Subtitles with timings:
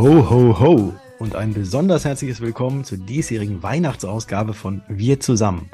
[0.00, 5.68] Ho, ho, ho und ein besonders herzliches Willkommen zur diesjährigen Weihnachtsausgabe von Wir zusammen.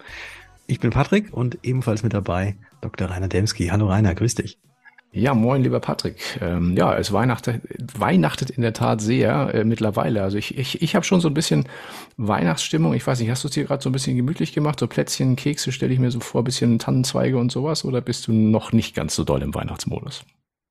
[0.67, 3.09] Ich bin Patrick und ebenfalls mit dabei Dr.
[3.09, 3.69] Rainer Demski.
[3.69, 4.59] Hallo Rainer, grüß dich.
[5.13, 6.17] Ja, moin, lieber Patrick.
[6.41, 7.63] Ähm, ja, es weihnachtet,
[7.97, 10.25] weihnachtet in der Tat sehr äh, mittlerweile.
[10.25, 11.69] Also ich, ich, ich habe schon so ein bisschen
[12.17, 12.95] Weihnachtsstimmung.
[12.95, 14.81] Ich weiß nicht, hast du es dir gerade so ein bisschen gemütlich gemacht?
[14.81, 17.85] So Plätzchen, Kekse stelle ich mir so vor, bisschen Tannenzweige und sowas?
[17.85, 20.25] Oder bist du noch nicht ganz so doll im Weihnachtsmodus?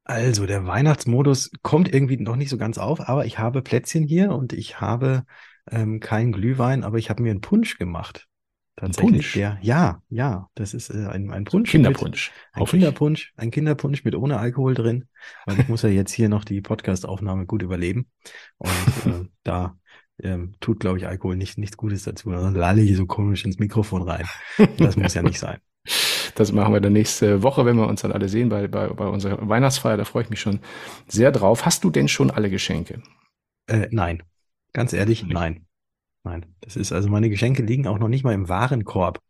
[0.06, 4.32] Also der Weihnachtsmodus kommt irgendwie noch nicht so ganz auf, aber ich habe Plätzchen hier
[4.32, 5.26] und ich habe
[5.70, 8.28] ähm, keinen Glühwein, aber ich habe mir einen Punsch gemacht.
[8.76, 9.14] Tatsächlich.
[9.14, 9.34] Punsch?
[9.34, 11.72] Der, ja, ja, das ist äh, ein, ein Punsch.
[11.72, 12.32] Kinderpunsch.
[12.54, 15.06] Mit, ein Kinderpunsch, ein Kinderpunsch mit ohne Alkohol drin,
[15.48, 18.12] weil ich muss ja jetzt hier noch die Podcast-Aufnahme gut überleben.
[18.58, 18.70] Und
[19.08, 19.76] äh, da
[20.22, 22.30] ähm, tut, glaube ich, Alkohol nicht, nichts Gutes dazu.
[22.30, 24.28] Dann lalle ich so komisch ins Mikrofon rein.
[24.78, 25.58] Das muss ja nicht sein.
[26.36, 29.08] Das machen wir dann nächste Woche, wenn wir uns dann alle sehen bei, bei, bei
[29.08, 29.98] unserer Weihnachtsfeier.
[29.98, 30.60] Da freue ich mich schon
[31.08, 31.66] sehr drauf.
[31.66, 33.02] Hast du denn schon alle Geschenke?
[33.68, 34.22] Äh, nein.
[34.74, 35.66] Ganz ehrlich, nein.
[36.26, 36.46] Nein.
[36.60, 39.22] Das ist also meine Geschenke liegen auch noch nicht mal im Warenkorb.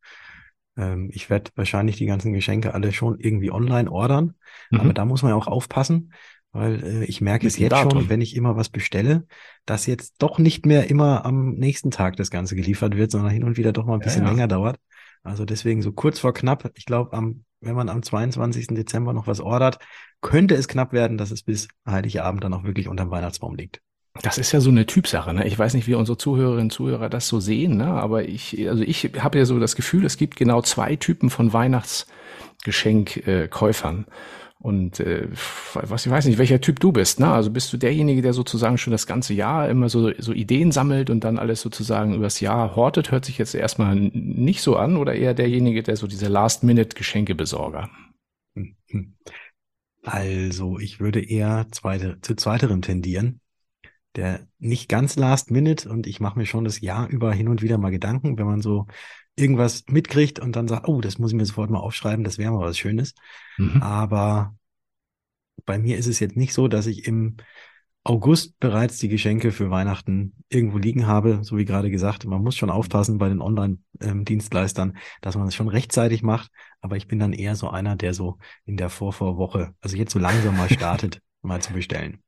[0.78, 4.34] Ähm, ich werde wahrscheinlich die ganzen Geschenke alle schon irgendwie online ordern.
[4.72, 4.80] Mhm.
[4.80, 6.14] Aber da muss man ja auch aufpassen,
[6.52, 7.92] weil äh, ich merke es jetzt Datum.
[7.92, 9.28] schon, wenn ich immer was bestelle,
[9.66, 13.44] dass jetzt doch nicht mehr immer am nächsten Tag das Ganze geliefert wird, sondern hin
[13.44, 14.34] und wieder doch mal ein bisschen ja, ja.
[14.34, 14.80] länger dauert.
[15.26, 16.72] Also deswegen so kurz vor knapp.
[16.76, 18.68] Ich glaube, am, wenn man am 22.
[18.68, 19.80] Dezember noch was ordert,
[20.22, 23.82] könnte es knapp werden, dass es bis Heiligabend dann auch wirklich unterm Weihnachtsbaum liegt.
[24.22, 25.34] Das ist ja so eine Typsache.
[25.34, 25.46] Ne?
[25.46, 27.88] Ich weiß nicht, wie unsere Zuhörerinnen und Zuhörer das so sehen, ne?
[27.88, 31.52] aber ich, also ich habe ja so das Gefühl, es gibt genau zwei Typen von
[31.52, 34.06] Weihnachtsgeschenkkäufern.
[34.60, 35.28] Und äh,
[35.74, 37.28] was ich weiß nicht, welcher Typ du bist, ne?
[37.28, 41.10] Also bist du derjenige, der sozusagen schon das ganze Jahr immer so, so Ideen sammelt
[41.10, 45.14] und dann alles sozusagen übers Jahr hortet, hört sich jetzt erstmal nicht so an, oder
[45.14, 47.90] eher derjenige, der so diese Last-Minute-Geschenkebesorger?
[50.08, 53.42] Also, ich würde eher zweite, zu zweiterem tendieren.
[54.16, 57.64] Der nicht ganz Last Minute und ich mache mir schon das Jahr über hin und
[57.64, 58.86] wieder mal Gedanken, wenn man so
[59.36, 62.52] irgendwas mitkriegt und dann sagt, oh, das muss ich mir sofort mal aufschreiben, das wäre
[62.52, 63.14] mal was Schönes.
[63.58, 63.82] Mhm.
[63.82, 64.56] Aber
[65.66, 67.38] bei mir ist es jetzt nicht so, dass ich im
[68.08, 72.24] August bereits die Geschenke für Weihnachten irgendwo liegen habe, so wie gerade gesagt.
[72.26, 76.52] Man muss schon aufpassen bei den Online-Dienstleistern, dass man es schon rechtzeitig macht.
[76.82, 80.20] Aber ich bin dann eher so einer, der so in der Vorvorwoche, also jetzt so
[80.20, 82.20] langsam mal startet, mal zu bestellen.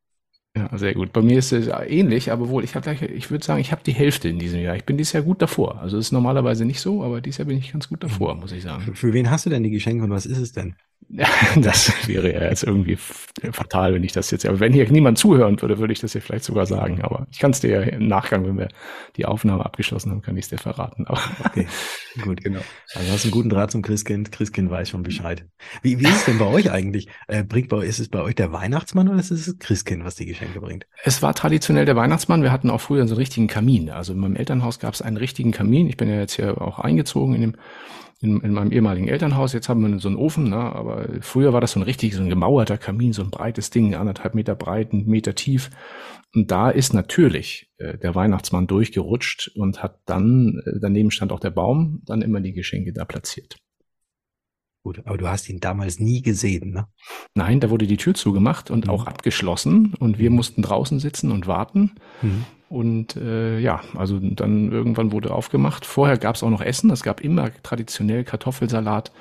[0.58, 1.12] Ja, sehr gut.
[1.14, 3.84] Bei mir ist es ähnlich, aber wohl, ich habe gleich, ich würde sagen, ich habe
[3.86, 4.76] die Hälfte in diesem Jahr.
[4.76, 5.80] Ich bin dieses Jahr gut davor.
[5.82, 8.64] Also ist normalerweise nicht so, aber dieses Jahr bin ich ganz gut davor, muss ich
[8.64, 8.82] sagen.
[8.82, 10.76] Für, für wen hast du denn die Geschenke und was ist es denn?
[11.10, 15.18] Ja, das wäre ja jetzt irgendwie fatal, wenn ich das jetzt, aber wenn hier niemand
[15.18, 17.02] zuhören würde, würde ich das ja vielleicht sogar sagen.
[17.02, 18.68] Aber ich kann es dir ja im Nachgang, wenn wir
[19.16, 21.08] die Aufnahme abgeschlossen haben, kann ich es dir verraten.
[21.08, 21.68] Aber okay,
[22.22, 22.60] gut, genau.
[22.94, 24.32] Also hast einen guten Draht zum Christkind.
[24.32, 25.46] Christkind weiß schon Bescheid.
[25.82, 27.08] Wie, wie ist es denn bei euch eigentlich?
[27.28, 30.16] Äh, bringt bei, ist es bei euch der Weihnachtsmann oder ist es das Christkind, was
[30.16, 30.88] die Geschenke bringt?
[31.04, 32.44] Es war traditionell der Weihnachtsmann.
[32.44, 33.90] Wir hatten auch früher so einen richtigen Kamin.
[33.90, 35.88] Also in meinem Elternhaus gab es einen richtigen Kamin.
[35.88, 37.56] Ich bin ja jetzt hier auch eingezogen in dem
[38.20, 39.54] in, in meinem ehemaligen Elternhaus.
[39.54, 40.58] Jetzt haben wir so einen Ofen, ne?
[40.58, 43.96] aber früher war das so ein richtig, so ein gemauerter Kamin, so ein breites Ding,
[43.96, 45.70] anderthalb Meter breit, ein Meter tief.
[46.34, 51.40] Und da ist natürlich äh, der Weihnachtsmann durchgerutscht und hat dann, äh, daneben stand auch
[51.40, 53.58] der Baum, dann immer die Geschenke da platziert.
[54.84, 56.88] Gut, aber du hast ihn damals nie gesehen, ne?
[57.36, 58.92] Nein, da wurde die Tür zugemacht und mhm.
[58.92, 60.38] auch abgeschlossen und wir mhm.
[60.38, 61.96] mussten draußen sitzen und warten.
[62.22, 62.46] Mhm.
[62.70, 65.86] Und äh, ja, also dann irgendwann wurde aufgemacht.
[65.86, 66.90] Vorher gab es auch noch Essen.
[66.92, 69.12] Es gab immer traditionell Kartoffelsalat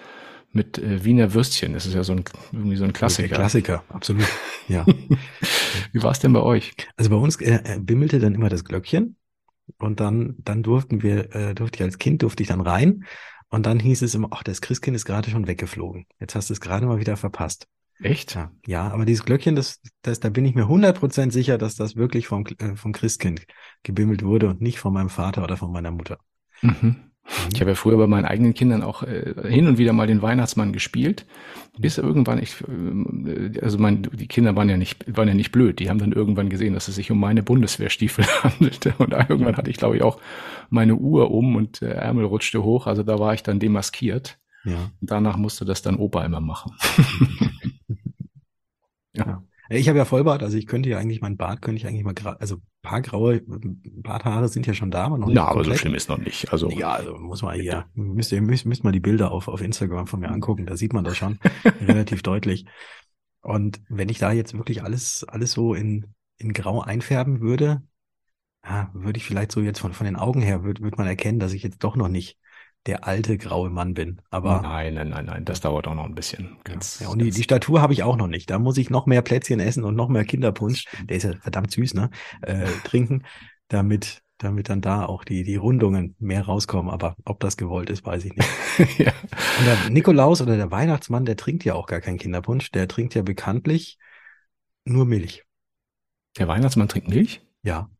[0.53, 1.75] mit äh, Wiener Würstchen.
[1.75, 3.29] Das ist ja so ein irgendwie so ein Klassiker.
[3.29, 4.27] Der Klassiker, absolut.
[4.69, 4.85] Ja.
[5.93, 6.75] Wie war es denn bei euch?
[6.97, 9.17] Also bei uns äh, äh, bimmelte dann immer das Glöckchen
[9.79, 13.05] und dann dann durften wir äh, durfte ich als Kind durfte ich dann rein
[13.51, 16.07] und dann hieß es immer, ach, das Christkind ist gerade schon weggeflogen.
[16.21, 17.69] Jetzt hast du es gerade mal wieder verpasst.
[17.99, 18.39] Echt?
[18.67, 21.97] Ja, aber dieses Glöckchen, das, das, da bin ich mir hundert Prozent sicher, dass das
[21.97, 23.47] wirklich vom, äh, vom Christkind
[23.83, 26.19] gebimmelt wurde und nicht von meinem Vater oder von meiner Mutter.
[26.61, 27.06] Mhm.
[27.53, 30.23] Ich habe ja früher bei meinen eigenen Kindern auch äh, hin und wieder mal den
[30.23, 31.27] Weihnachtsmann gespielt,
[31.79, 35.79] bis irgendwann ich, äh, also mein, die Kinder waren ja nicht, waren ja nicht blöd.
[35.79, 39.71] Die haben dann irgendwann gesehen, dass es sich um meine Bundeswehrstiefel handelte und irgendwann hatte
[39.71, 40.21] ich, glaube ich, auch
[40.71, 42.87] meine Uhr um und der Ärmel rutschte hoch.
[42.87, 44.39] Also da war ich dann demaskiert.
[44.65, 44.91] Ja.
[45.01, 46.73] Und danach musste das dann Opa immer machen.
[49.15, 49.43] ja.
[49.69, 52.15] Ich habe ja Vollbart, also ich könnte ja eigentlich, mein Bart könnte ich eigentlich mal,
[52.39, 55.37] also paar graue Barthaare sind ja schon da, aber noch nicht.
[55.37, 56.53] Ja, aber so schlimm ist noch nicht.
[56.53, 59.61] Also ja, also muss man hier, müsst ihr müsst, müsst mal die Bilder auf, auf
[59.61, 61.39] Instagram von mir angucken, da sieht man das schon
[61.81, 62.67] relativ deutlich.
[63.41, 67.83] Und wenn ich da jetzt wirklich alles, alles so in, in Grau einfärben würde,
[68.65, 71.39] ja, würde ich vielleicht so jetzt von, von den Augen her, würde, würde man erkennen,
[71.39, 72.39] dass ich jetzt doch noch nicht
[72.87, 74.21] der alte graue Mann bin.
[74.31, 76.57] Aber nein, nein, nein, nein, das dauert auch noch ein bisschen.
[76.65, 78.51] Ganz, ja, und die, die Statur habe ich auch noch nicht.
[78.51, 80.87] Da muss ich noch mehr Plätzchen essen und noch mehr Kinderpunsch.
[81.05, 82.11] Der ist ja verdammt süß, ne?
[82.43, 83.25] Äh, trinken,
[83.69, 86.91] damit damit dann da auch die, die Rundungen mehr rauskommen.
[86.91, 88.49] Aber ob das gewollt ist, weiß ich nicht.
[88.99, 89.13] ja.
[89.59, 92.71] Und der Nikolaus oder der Weihnachtsmann, der trinkt ja auch gar keinen Kinderpunsch.
[92.71, 93.99] Der trinkt ja bekanntlich
[94.85, 95.45] nur Milch.
[96.39, 97.41] Der Weihnachtsmann trinkt Milch?
[97.63, 97.91] Ja.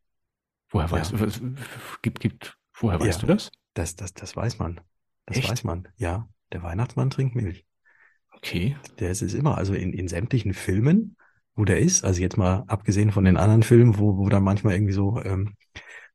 [0.69, 1.17] Woher weißt ja.
[1.17, 1.55] du,
[2.01, 3.27] gibt, gibt, woher weißt ja.
[3.27, 3.51] du das?
[3.77, 4.81] Das, das, das weiß man.
[5.25, 5.51] Das Echt?
[5.51, 5.87] weiß man.
[5.97, 6.27] Ja.
[6.51, 7.65] Der Weihnachtsmann trinkt Milch.
[8.33, 8.75] Okay.
[8.99, 9.57] Der ist es immer.
[9.57, 11.15] Also in, in sämtlichen Filmen,
[11.55, 14.73] wo der ist, also jetzt mal abgesehen von den anderen Filmen, wo, wo da manchmal
[14.73, 15.55] irgendwie so ähm,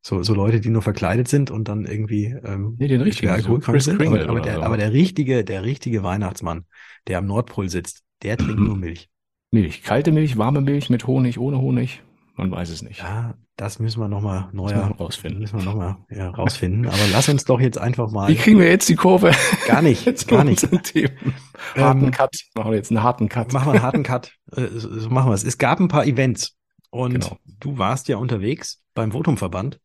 [0.01, 3.81] so, so Leute, die nur verkleidet sind und dann irgendwie ähm, nee, den richtigen, alkoholkrank
[3.81, 4.03] so sind.
[4.05, 4.63] Aber, aber, der, so.
[4.63, 6.65] aber der richtige, der richtige Weihnachtsmann,
[7.07, 9.09] der am Nordpol sitzt, der trinkt nur Milch.
[9.53, 12.03] Milch, kalte Milch, warme Milch mit Honig, ohne Honig.
[12.35, 13.01] Man weiß es nicht.
[13.01, 15.41] Ja, das müssen wir nochmal neuer rausfinden.
[15.41, 16.87] Müssen wir nochmal ja, rausfinden.
[16.87, 18.29] Aber lass uns doch jetzt einfach mal.
[18.29, 19.33] Wie kriegen wir jetzt die Kurve?
[19.67, 20.63] Gar nicht, jetzt gar nicht.
[20.63, 22.35] Harten ähm, Cut.
[22.55, 23.53] Machen wir jetzt einen harten Cut.
[23.53, 24.33] Machen wir einen harten Cut.
[24.57, 25.45] Äh, so machen wir es.
[25.45, 26.57] Es gab ein paar Events
[26.91, 27.37] und genau.
[27.61, 29.79] du warst ja unterwegs beim Votumverband.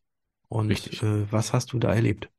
[0.47, 0.71] Und
[1.03, 2.29] äh, was hast du da erlebt?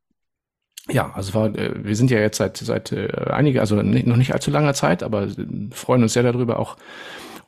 [0.90, 4.32] Ja, also war, äh, wir sind ja jetzt seit seit äh, einige, also noch nicht
[4.32, 5.28] allzu langer Zeit, aber
[5.72, 6.76] freuen uns sehr darüber, auch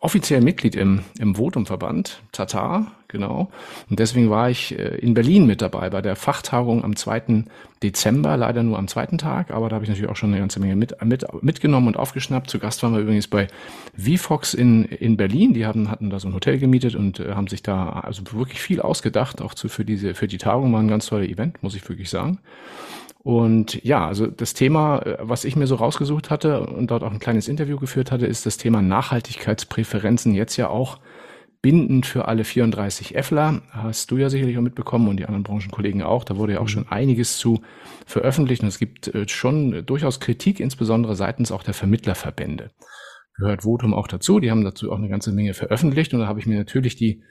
[0.00, 3.50] offiziell Mitglied im, im Votumverband, Tatar, genau.
[3.90, 7.44] Und deswegen war ich äh, in Berlin mit dabei bei der Fachtagung am 2.
[7.82, 10.58] Dezember, leider nur am zweiten Tag, aber da habe ich natürlich auch schon eine ganze
[10.58, 12.48] Menge mit, mit, mitgenommen und aufgeschnappt.
[12.48, 13.48] Zu Gast waren wir übrigens bei
[13.96, 15.52] VFox in, in Berlin.
[15.52, 18.60] Die haben, hatten da so ein Hotel gemietet und äh, haben sich da also wirklich
[18.60, 21.74] viel ausgedacht, auch zu, für diese, für die Tagung war ein ganz toller Event, muss
[21.74, 22.38] ich wirklich sagen.
[23.22, 27.12] Und ja, also das Thema, äh, was ich mir so rausgesucht hatte und dort auch
[27.12, 30.98] ein kleines Interview geführt hatte, ist das Thema Nachhaltigkeitspräferenzen jetzt ja auch
[31.60, 33.60] bindend für alle 34 Effler.
[33.70, 36.24] Hast du ja sicherlich auch mitbekommen und die anderen Branchenkollegen auch.
[36.24, 36.68] Da wurde ja auch mhm.
[36.68, 37.60] schon einiges zu
[38.06, 42.70] veröffentlicht und es gibt äh, schon durchaus Kritik, insbesondere seitens auch der Vermittlerverbände.
[43.36, 44.40] Gehört Votum auch dazu.
[44.40, 47.22] Die haben dazu auch eine ganze Menge veröffentlicht und da habe ich mir natürlich die,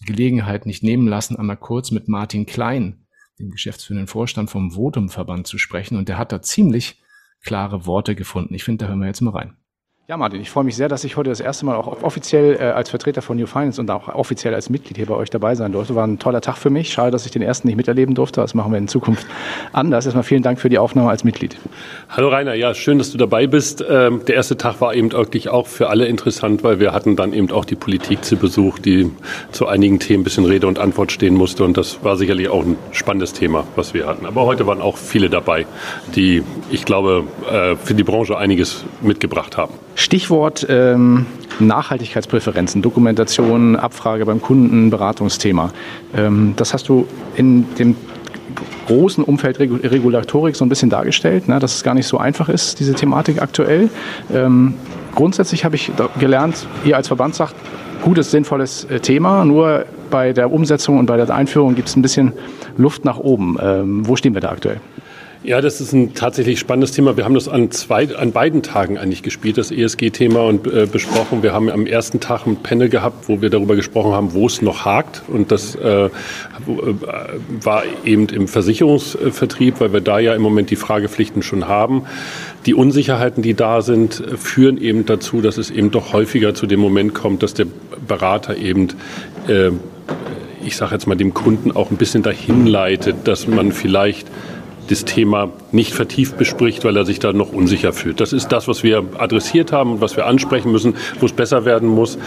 [0.00, 3.06] die Gelegenheit nicht nehmen lassen, einmal kurz mit Martin Klein
[3.38, 5.96] dem geschäftsführenden Vorstand vom Votum-Verband zu sprechen.
[5.96, 7.02] Und der hat da ziemlich
[7.42, 8.54] klare Worte gefunden.
[8.54, 9.56] Ich finde, da hören wir jetzt mal rein.
[10.10, 12.62] Ja, Martin, ich freue mich sehr, dass ich heute das erste Mal auch offiziell äh,
[12.62, 15.72] als Vertreter von New Finance und auch offiziell als Mitglied hier bei euch dabei sein
[15.72, 15.94] durfte.
[15.96, 16.90] War ein toller Tag für mich.
[16.90, 18.40] Schade, dass ich den ersten nicht miterleben durfte.
[18.40, 19.26] Das machen wir in Zukunft
[19.74, 20.06] anders.
[20.06, 21.58] Erstmal vielen Dank für die Aufnahme als Mitglied.
[22.08, 23.84] Hallo Rainer, ja, schön, dass du dabei bist.
[23.86, 27.34] Ähm, der erste Tag war eben wirklich auch für alle interessant, weil wir hatten dann
[27.34, 29.10] eben auch die Politik zu Besuch, die
[29.52, 31.64] zu einigen Themen ein bisschen Rede und Antwort stehen musste.
[31.64, 34.24] Und das war sicherlich auch ein spannendes Thema, was wir hatten.
[34.24, 35.66] Aber heute waren auch viele dabei,
[36.16, 39.74] die, ich glaube, äh, für die Branche einiges mitgebracht haben.
[39.98, 41.26] Stichwort ähm,
[41.58, 45.72] Nachhaltigkeitspräferenzen, Dokumentation, Abfrage beim Kunden, Beratungsthema.
[46.16, 47.96] Ähm, das hast du in dem
[48.86, 52.78] großen Umfeld Regulatorik so ein bisschen dargestellt, ne, dass es gar nicht so einfach ist,
[52.78, 53.90] diese Thematik aktuell.
[54.32, 54.74] Ähm,
[55.16, 55.90] grundsätzlich habe ich
[56.20, 57.56] gelernt, ihr als Verband sagt,
[58.02, 62.02] gutes, sinnvolles äh, Thema, nur bei der Umsetzung und bei der Einführung gibt es ein
[62.02, 62.34] bisschen
[62.76, 63.56] Luft nach oben.
[63.60, 64.80] Ähm, wo stehen wir da aktuell?
[65.44, 67.16] Ja, das ist ein tatsächlich spannendes Thema.
[67.16, 71.44] Wir haben das an, zwei, an beiden Tagen eigentlich gespielt, das ESG-Thema und äh, besprochen.
[71.44, 74.62] Wir haben am ersten Tag ein Panel gehabt, wo wir darüber gesprochen haben, wo es
[74.62, 75.22] noch hakt.
[75.28, 76.10] Und das äh, äh
[77.62, 82.02] war eben im Versicherungsvertrieb, weil wir da ja im Moment die Fragepflichten schon haben.
[82.66, 86.80] Die Unsicherheiten, die da sind, führen eben dazu, dass es eben doch häufiger zu dem
[86.80, 87.66] Moment kommt, dass der
[88.08, 88.88] Berater eben
[89.46, 89.70] äh,
[90.64, 94.26] ich sage jetzt mal, dem Kunden auch ein bisschen dahin leitet, dass man vielleicht
[94.88, 98.20] das Thema nicht vertieft bespricht, weil er sich da noch unsicher fühlt.
[98.20, 101.64] Das ist das, was wir adressiert haben und was wir ansprechen müssen, wo es besser
[101.64, 102.18] werden muss.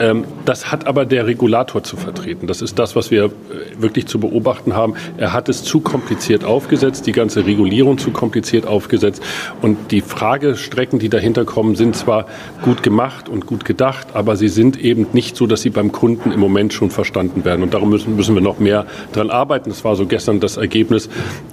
[0.00, 2.46] Ähm, das hat aber der Regulator zu vertreten.
[2.46, 3.30] Das ist das, was wir äh,
[3.78, 4.94] wirklich zu beobachten haben.
[5.16, 9.22] Er hat es zu kompliziert aufgesetzt, die ganze Regulierung zu kompliziert aufgesetzt.
[9.60, 12.26] Und die Fragestrecken, die dahinter kommen, sind zwar
[12.62, 16.32] gut gemacht und gut gedacht, aber sie sind eben nicht so, dass sie beim Kunden
[16.32, 17.62] im Moment schon verstanden werden.
[17.62, 19.70] Und darum müssen, müssen wir noch mehr dran arbeiten.
[19.70, 21.08] Das war so gestern das Ergebnis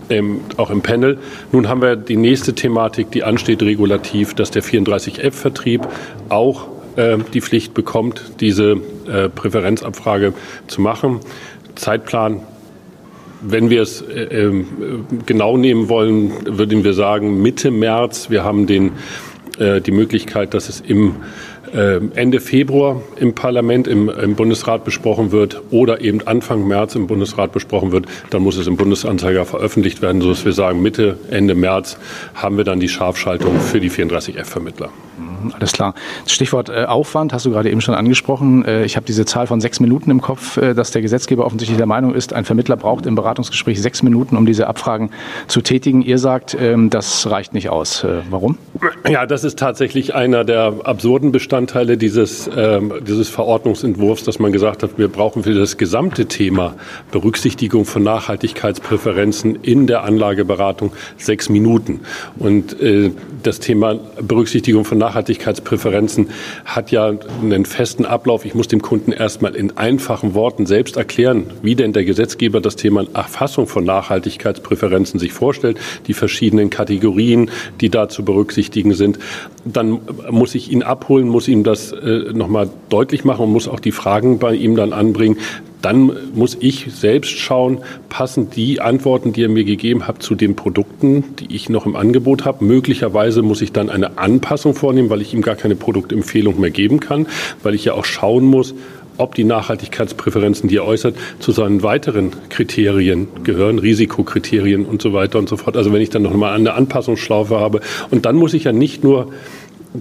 [0.09, 1.17] ähm, auch im Panel.
[1.51, 5.87] Nun haben wir die nächste Thematik, die ansteht regulativ, dass der 34F-Vertrieb
[6.29, 10.33] auch äh, die Pflicht bekommt, diese äh, Präferenzabfrage
[10.67, 11.19] zu machen.
[11.75, 12.41] Zeitplan
[13.47, 18.31] wenn wir es äh, ähm, genau nehmen wollen, würden wir sagen Mitte März.
[18.31, 18.93] Wir haben den,
[19.57, 21.15] die Möglichkeit, dass es im
[21.71, 27.53] Ende Februar im Parlament, im, im, Bundesrat besprochen wird oder eben Anfang März im Bundesrat
[27.53, 28.05] besprochen wird.
[28.31, 31.97] Dann muss es im Bundesanzeiger veröffentlicht werden, sodass wir sagen, Mitte, Ende März
[32.33, 34.89] haben wir dann die Scharfschaltung für die 34F-Vermittler.
[35.53, 35.93] Alles klar.
[36.27, 38.65] Stichwort äh, Aufwand hast du gerade eben schon angesprochen.
[38.65, 41.77] Äh, ich habe diese Zahl von sechs Minuten im Kopf, äh, dass der Gesetzgeber offensichtlich
[41.77, 45.11] der Meinung ist, ein Vermittler braucht im Beratungsgespräch sechs Minuten, um diese Abfragen
[45.47, 46.01] zu tätigen.
[46.01, 48.03] Ihr sagt, ähm, das reicht nicht aus.
[48.03, 48.57] Äh, warum?
[49.09, 54.83] Ja, das ist tatsächlich einer der absurden Bestandteile dieses, ähm, dieses Verordnungsentwurfs, dass man gesagt
[54.83, 56.75] hat, wir brauchen für das gesamte Thema
[57.11, 62.01] Berücksichtigung von Nachhaltigkeitspräferenzen in der Anlageberatung sechs Minuten.
[62.37, 63.11] Und äh,
[63.43, 68.45] das Thema Berücksichtigung von Nachhaltigkeitspräferenzen hat ja einen festen Ablauf.
[68.45, 72.75] Ich muss dem Kunden erstmal in einfachen Worten selbst erklären, wie denn der Gesetzgeber das
[72.75, 75.77] Thema Erfassung von Nachhaltigkeitspräferenzen sich vorstellt,
[76.07, 77.49] die verschiedenen Kategorien,
[77.81, 79.19] die da zu berücksichtigen sind.
[79.65, 79.99] Dann
[80.29, 83.91] muss ich ihn abholen, muss ihm das äh, nochmal deutlich machen und muss auch die
[83.91, 85.37] Fragen bei ihm dann anbringen,
[85.85, 87.77] dann muss ich selbst schauen,
[88.09, 91.95] passen die Antworten, die er mir gegeben hat, zu den Produkten, die ich noch im
[91.95, 92.65] Angebot habe.
[92.65, 96.99] Möglicherweise muss ich dann eine Anpassung vornehmen, weil ich ihm gar keine Produktempfehlung mehr geben
[96.99, 97.27] kann,
[97.61, 98.73] weil ich ja auch schauen muss,
[99.17, 105.37] ob die Nachhaltigkeitspräferenzen, die er äußert, zu seinen weiteren Kriterien gehören, Risikokriterien und so weiter
[105.37, 105.77] und so fort.
[105.77, 109.03] Also wenn ich dann noch mal eine Anpassungsschlaufe habe und dann muss ich ja nicht
[109.03, 109.31] nur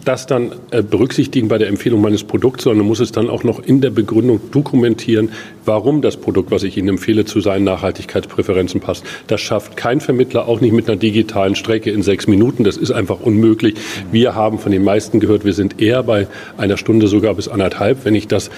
[0.04, 3.60] das dann äh, berücksichtigen bei der Empfehlung meines Produkts, sondern muss es dann auch noch
[3.60, 5.30] in der Begründung dokumentieren,
[5.64, 9.04] warum das Produkt, was ich Ihnen empfehle, zu seinen Nachhaltigkeitspräferenzen passt.
[9.26, 12.64] Das schafft kein Vermittler, auch nicht mit einer digitalen Strecke in sechs Minuten.
[12.64, 13.74] Das ist einfach unmöglich.
[14.10, 18.04] Wir haben von den meisten gehört, wir sind eher bei einer Stunde sogar bis anderthalb.
[18.04, 18.50] Wenn ich das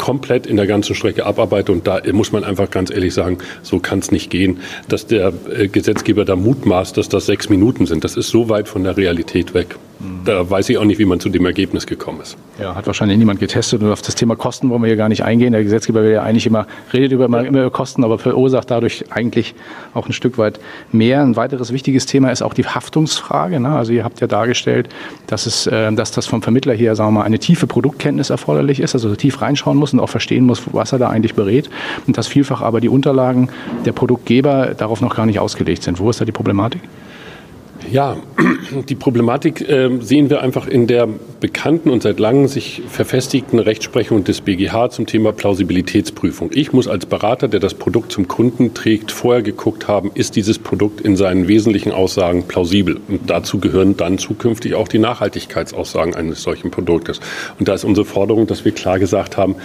[0.00, 1.72] komplett in der ganzen Strecke abarbeite.
[1.72, 5.30] Und da muss man einfach ganz ehrlich sagen, so kann es nicht gehen, dass der
[5.54, 8.02] äh, Gesetzgeber da mutmaßt, dass das sechs Minuten sind.
[8.02, 9.76] Das ist so weit von der Realität weg.
[10.24, 12.38] Da weiß ich auch nicht, wie man zu dem Ergebnis gekommen ist.
[12.58, 15.22] Ja, hat wahrscheinlich niemand getestet und auf das Thema Kosten wollen wir hier gar nicht
[15.24, 15.52] eingehen.
[15.52, 19.54] Der Gesetzgeber will ja eigentlich immer, redet über, immer über Kosten, aber verursacht dadurch eigentlich
[19.92, 20.58] auch ein Stück weit
[20.90, 21.20] mehr.
[21.20, 23.60] Ein weiteres wichtiges Thema ist auch die Haftungsfrage.
[23.60, 23.68] Ne?
[23.68, 24.88] Also ihr habt ja dargestellt,
[25.26, 28.80] dass es, äh, dass das vom Vermittler hier, sagen wir mal, eine tiefe Produktkenntnis erforderlich
[28.80, 31.70] ist, also tief reinschauen muss und auch verstehen muss, was er da eigentlich berät.
[32.06, 33.48] Und dass vielfach aber die Unterlagen
[33.84, 35.98] der Produktgeber darauf noch gar nicht ausgelegt sind.
[35.98, 36.82] Wo ist da die Problematik?
[37.90, 38.16] Ja,
[38.88, 41.08] die Problematik äh, sehen wir einfach in der
[41.40, 46.50] bekannten und seit langem sich verfestigten Rechtsprechung des BGH zum Thema Plausibilitätsprüfung.
[46.52, 50.58] Ich muss als Berater, der das Produkt zum Kunden trägt, vorher geguckt haben, ist dieses
[50.58, 53.00] Produkt in seinen wesentlichen Aussagen plausibel.
[53.08, 57.20] Und dazu gehören dann zukünftig auch die Nachhaltigkeitsaussagen eines solchen Produktes.
[57.58, 59.56] Und da ist unsere Forderung, dass wir klar gesagt haben,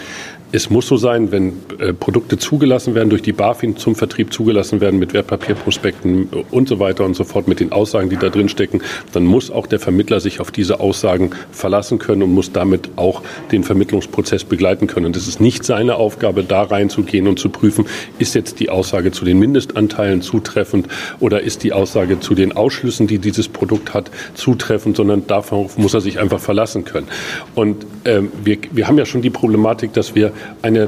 [0.51, 4.79] es muss so sein, wenn äh, Produkte zugelassen werden, durch die BaFin zum Vertrieb zugelassen
[4.79, 8.50] werden mit Wertpapierprospekten und so weiter und so fort, mit den Aussagen, die da drin
[8.50, 8.81] stecken,
[9.12, 13.22] dann muss auch der Vermittler sich auf diese Aussagen verlassen können und muss damit auch
[13.51, 15.07] den Vermittlungsprozess begleiten können.
[15.07, 17.86] Und ist nicht seine Aufgabe, da reinzugehen und zu prüfen,
[18.19, 20.88] ist jetzt die Aussage zu den Mindestanteilen zutreffend
[21.19, 25.93] oder ist die Aussage zu den Ausschlüssen, die dieses Produkt hat, zutreffend, sondern darauf muss
[25.93, 27.07] er sich einfach verlassen können.
[27.55, 30.31] Und äh, wir, wir haben ja schon die Problematik, dass wir
[30.62, 30.88] eine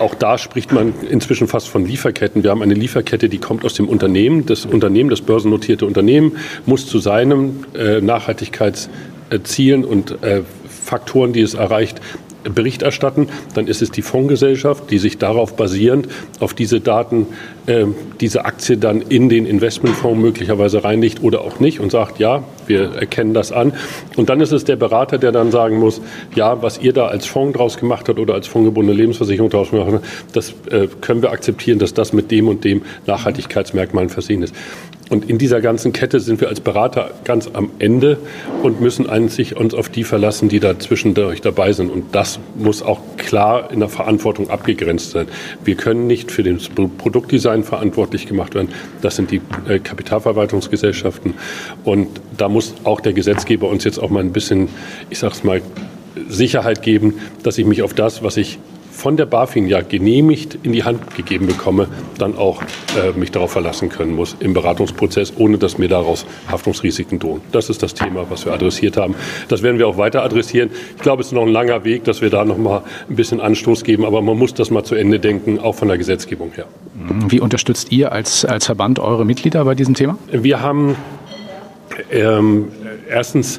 [0.00, 2.42] auch da spricht man inzwischen fast von Lieferketten.
[2.42, 4.46] Wir haben eine Lieferkette, die kommt aus dem Unternehmen.
[4.46, 11.54] Das Unternehmen, das börsennotierte Unternehmen, muss zu seinem äh, Nachhaltigkeitszielen und äh, Faktoren, die es
[11.54, 12.00] erreicht,
[12.44, 16.08] Bericht erstatten, dann ist es die Fondsgesellschaft, die sich darauf basierend
[16.40, 17.26] auf diese Daten
[17.66, 17.86] äh,
[18.20, 22.94] diese Aktie dann in den Investmentfonds möglicherweise reinlegt oder auch nicht und sagt, ja, wir
[22.94, 23.72] erkennen das an.
[24.16, 26.00] Und dann ist es der Berater, der dann sagen muss,
[26.34, 29.92] ja, was ihr da als Fonds draus gemacht habt oder als fondgebundene Lebensversicherung draus gemacht
[29.92, 34.54] habt, das äh, können wir akzeptieren, dass das mit dem und dem Nachhaltigkeitsmerkmalen versehen ist.
[35.10, 38.18] Und in dieser ganzen Kette sind wir als Berater ganz am Ende
[38.62, 41.90] und müssen eigentlich uns auf die verlassen, die da zwischendurch dabei sind.
[41.90, 45.26] Und das muss auch klar in der Verantwortung abgegrenzt sein.
[45.64, 48.68] Wir können nicht für das Produktdesign verantwortlich gemacht werden.
[49.02, 51.34] Das sind die äh, Kapitalverwaltungsgesellschaften.
[51.84, 54.68] Und da muss auch der Gesetzgeber uns jetzt auch mal ein bisschen,
[55.10, 55.60] ich sag's mal,
[56.28, 58.58] Sicherheit geben, dass ich mich auf das, was ich
[59.00, 61.88] von der BaFin ja genehmigt in die Hand gegeben bekomme,
[62.18, 67.18] dann auch äh, mich darauf verlassen können muss im Beratungsprozess, ohne dass mir daraus Haftungsrisiken
[67.18, 67.40] drohen.
[67.50, 69.14] Das ist das Thema, was wir adressiert haben.
[69.48, 70.70] Das werden wir auch weiter adressieren.
[70.96, 73.40] Ich glaube, es ist noch ein langer Weg, dass wir da noch mal ein bisschen
[73.40, 76.66] Anstoß geben, aber man muss das mal zu Ende denken, auch von der Gesetzgebung her.
[77.28, 80.18] Wie unterstützt ihr als, als Verband eure Mitglieder bei diesem Thema?
[80.30, 80.96] Wir haben
[82.10, 82.68] ähm,
[83.08, 83.58] erstens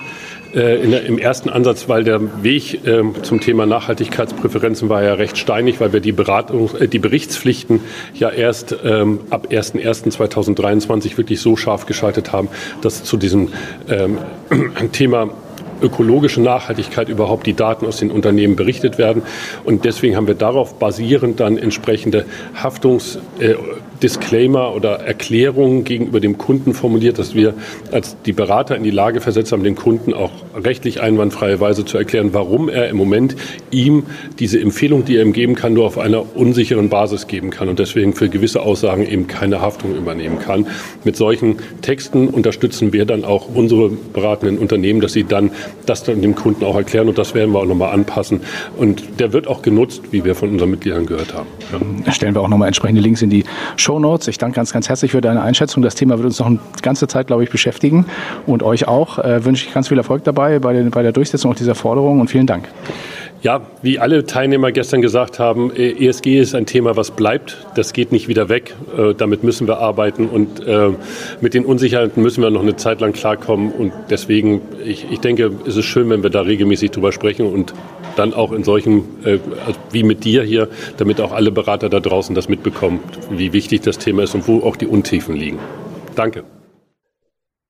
[0.54, 5.80] der, im ersten Ansatz, weil der Weg äh, zum Thema Nachhaltigkeitspräferenzen war ja recht steinig,
[5.80, 7.82] weil wir die, Beratung, äh, die Berichtspflichten
[8.14, 12.50] ja erst ähm, ab 1.1.2023 wirklich so scharf geschaltet haben,
[12.82, 13.50] dass zu diesem
[13.90, 14.18] ähm,
[14.92, 15.30] Thema
[15.82, 19.24] ökologische Nachhaltigkeit überhaupt die Daten aus den Unternehmen berichtet werden.
[19.64, 23.56] Und deswegen haben wir darauf basierend dann entsprechende Haftungs- äh,
[24.02, 27.54] oder Erklärungen gegenüber dem Kunden formuliert, dass wir
[27.92, 32.00] als die Berater in die Lage versetzt haben, den Kunden auch rechtlich einwandfreie Weise zu
[32.00, 33.36] erklären, warum er im Moment
[33.70, 34.04] ihm
[34.40, 37.78] diese Empfehlung, die er ihm geben kann, nur auf einer unsicheren Basis geben kann und
[37.78, 40.66] deswegen für gewisse Aussagen eben keine Haftung übernehmen kann.
[41.04, 45.52] Mit solchen Texten unterstützen wir dann auch unsere beratenden Unternehmen, dass sie dann
[45.86, 48.42] das dann dem Kunden auch erklären und das werden wir auch nochmal anpassen.
[48.78, 51.48] Und der wird auch genutzt, wie wir von unseren Mitgliedern gehört haben.
[52.06, 52.12] Ja.
[52.12, 53.44] Stellen wir auch nochmal entsprechende Links in die
[53.78, 54.28] Show Notes.
[54.28, 55.84] Ich danke ganz, ganz herzlich für deine Einschätzung.
[55.84, 58.06] Das Thema wird uns noch eine ganze Zeit, glaube ich, beschäftigen
[58.46, 59.20] und euch auch.
[59.20, 62.20] Äh, wünsche ich ganz viel Erfolg dabei bei, den, bei der Durchsetzung auch dieser Forderung
[62.20, 62.68] und vielen Dank.
[63.44, 67.58] Ja, wie alle Teilnehmer gestern gesagt haben, ESG ist ein Thema, was bleibt.
[67.76, 68.76] Das geht nicht wieder weg.
[68.96, 70.90] Äh, damit müssen wir arbeiten und äh,
[71.42, 73.72] mit den Unsicherheiten müssen wir noch eine Zeit lang klarkommen.
[73.72, 77.74] Und deswegen, ich, ich denke, es ist schön, wenn wir da regelmäßig drüber sprechen und
[78.16, 79.40] dann auch in solchen, äh,
[79.92, 80.68] wie mit dir hier,
[80.98, 83.00] damit auch alle Berater da draußen das mitbekommen,
[83.32, 85.58] wie wichtig das Thema ist und wo auch die Untiefen liegen.
[86.16, 86.44] Danke.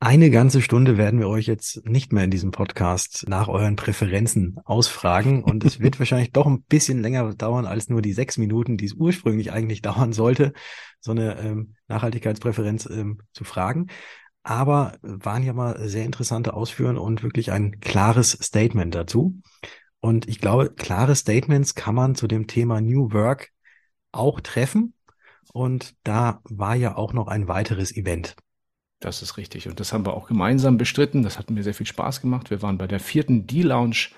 [0.03, 4.57] Eine ganze Stunde werden wir euch jetzt nicht mehr in diesem Podcast nach euren Präferenzen
[4.65, 8.77] ausfragen und es wird wahrscheinlich doch ein bisschen länger dauern als nur die sechs Minuten,
[8.77, 10.53] die es ursprünglich eigentlich dauern sollte,
[11.01, 13.89] so eine ähm, Nachhaltigkeitspräferenz ähm, zu fragen.
[14.41, 19.39] Aber waren ja mal sehr interessante Ausführungen und wirklich ein klares Statement dazu.
[19.99, 23.51] Und ich glaube, klare Statements kann man zu dem Thema New Work
[24.11, 24.95] auch treffen.
[25.53, 28.35] Und da war ja auch noch ein weiteres Event.
[29.01, 29.67] Das ist richtig.
[29.67, 31.23] Und das haben wir auch gemeinsam bestritten.
[31.23, 32.51] Das hat mir sehr viel Spaß gemacht.
[32.51, 34.09] Wir waren bei der vierten D-Lounge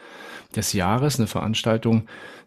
[0.56, 2.04] des Jahres, eine Veranstaltung,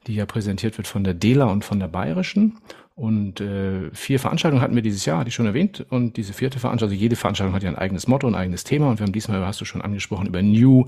[0.07, 2.59] die ja präsentiert wird von der DELA und von der Bayerischen.
[2.95, 5.85] Und äh, vier Veranstaltungen hatten wir dieses Jahr, hatte ich schon erwähnt.
[5.89, 8.91] Und diese vierte Veranstaltung, also jede Veranstaltung hat ja ein eigenes Motto, ein eigenes Thema.
[8.91, 10.87] Und wir haben diesmal, hast du schon angesprochen, über New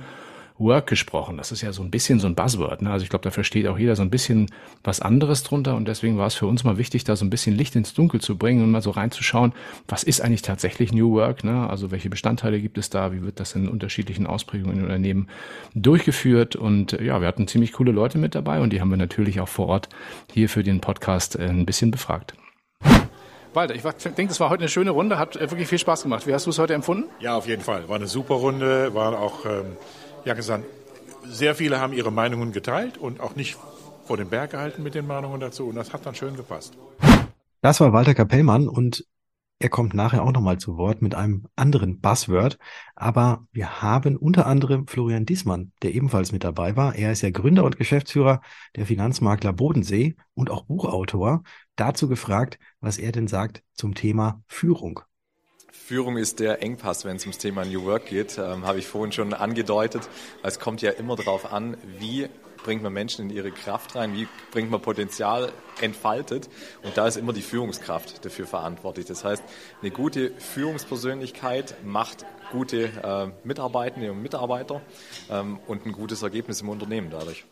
[0.59, 1.37] Work gesprochen.
[1.37, 2.83] Das ist ja so ein bisschen so ein Buzzword.
[2.83, 2.91] Ne?
[2.91, 4.51] Also ich glaube, da versteht auch jeder so ein bisschen
[4.83, 5.77] was anderes drunter.
[5.77, 8.21] Und deswegen war es für uns mal wichtig, da so ein bisschen Licht ins Dunkel
[8.21, 9.53] zu bringen und mal so reinzuschauen,
[9.87, 11.45] was ist eigentlich tatsächlich New Work?
[11.45, 11.69] Ne?
[11.69, 13.13] Also welche Bestandteile gibt es da?
[13.13, 15.29] Wie wird das in unterschiedlichen Ausprägungen in Unternehmen
[15.75, 16.57] durchgeführt?
[16.57, 19.41] Und äh, ja, wir hatten ziemlich coole Leute mit dabei und die haben wir natürlich
[19.41, 19.89] auch vor Ort
[20.33, 22.35] hier für den Podcast äh, ein bisschen befragt.
[23.55, 26.27] Walter, ich denke, das war heute eine schöne Runde, hat äh, wirklich viel Spaß gemacht.
[26.27, 27.09] Wie hast du es heute empfunden?
[27.21, 27.89] Ja, auf jeden Fall.
[27.89, 29.77] War eine super Runde, war auch ähm,
[30.25, 30.65] ja gesagt,
[31.25, 33.57] sehr viele haben ihre Meinungen geteilt und auch nicht
[34.05, 35.69] vor den Berg gehalten mit den Meinungen dazu.
[35.69, 36.75] Und das hat dann schön gepasst.
[37.61, 39.05] Das war Walter Kapellmann und
[39.61, 42.59] er kommt nachher auch nochmal zu Wort mit einem anderen Buzzword.
[42.95, 46.95] Aber wir haben unter anderem Florian Diesmann, der ebenfalls mit dabei war.
[46.95, 48.41] Er ist ja Gründer und Geschäftsführer
[48.77, 51.43] der Finanzmakler Bodensee und auch Buchautor.
[51.75, 55.01] Dazu gefragt, was er denn sagt zum Thema Führung.
[55.87, 59.11] Führung ist der Engpass, wenn es ums Thema New Work geht, ähm, habe ich vorhin
[59.11, 60.09] schon angedeutet.
[60.43, 62.29] Es kommt ja immer darauf an, wie
[62.63, 66.51] bringt man Menschen in ihre Kraft rein, wie bringt man Potenzial entfaltet.
[66.83, 69.07] Und da ist immer die Führungskraft dafür verantwortlich.
[69.07, 69.43] Das heißt,
[69.81, 74.83] eine gute Führungspersönlichkeit macht gute äh, Mitarbeitende und Mitarbeiter
[75.31, 77.47] ähm, und ein gutes Ergebnis im Unternehmen dadurch.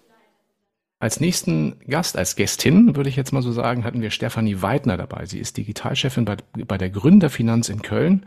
[0.98, 4.96] Als nächsten Gast, als Gästin, würde ich jetzt mal so sagen, hatten wir Stefanie Weidner
[4.96, 5.26] dabei.
[5.26, 8.24] Sie ist Digitalchefin bei, bei der Gründerfinanz in Köln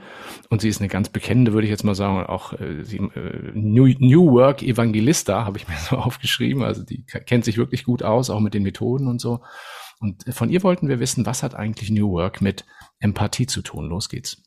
[0.49, 3.51] und sie ist eine ganz bekennende, würde ich jetzt mal sagen, auch äh, sie, äh,
[3.55, 6.61] New, New Work Evangelista, habe ich mir so aufgeschrieben.
[6.61, 9.41] Also die kennt sich wirklich gut aus, auch mit den Methoden und so.
[9.99, 12.65] Und von ihr wollten wir wissen, was hat eigentlich New Work mit
[12.99, 13.89] Empathie zu tun?
[13.89, 14.43] Los geht's.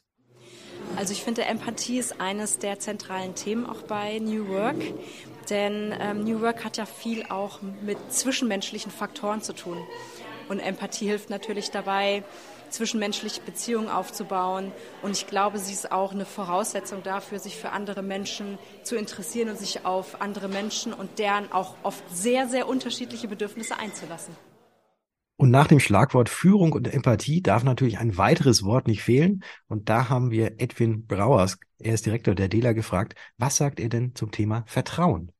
[0.96, 4.76] Also ich finde, Empathie ist eines der zentralen Themen auch bei New Work.
[5.50, 9.78] Denn ähm, New Work hat ja viel auch mit zwischenmenschlichen Faktoren zu tun.
[10.48, 12.24] Und Empathie hilft natürlich dabei,
[12.70, 14.72] zwischenmenschliche Beziehungen aufzubauen.
[15.02, 19.50] Und ich glaube, sie ist auch eine Voraussetzung dafür, sich für andere Menschen zu interessieren
[19.50, 24.34] und sich auf andere Menschen und deren auch oft sehr, sehr unterschiedliche Bedürfnisse einzulassen.
[25.36, 29.42] Und nach dem Schlagwort Führung und Empathie darf natürlich ein weiteres Wort nicht fehlen.
[29.66, 33.88] Und da haben wir Edwin Brauers, er ist Direktor der DELA, gefragt, was sagt er
[33.88, 35.31] denn zum Thema Vertrauen?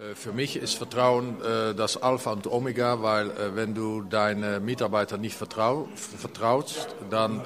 [0.00, 4.64] Äh, für mich ist Vertrauen äh, das Alpha und Omega, weil äh, wenn du deinen
[4.64, 7.42] Mitarbeitern nicht vertrau vertraust, dann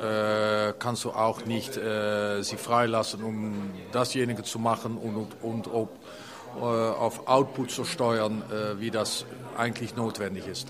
[0.78, 5.90] kannst du auch nicht sie freilassen, um dasjenige zu machen und, und, ob,
[6.60, 8.42] auf Output zu steuern,
[8.78, 9.24] wie das
[9.56, 10.68] eigentlich notwendig ist.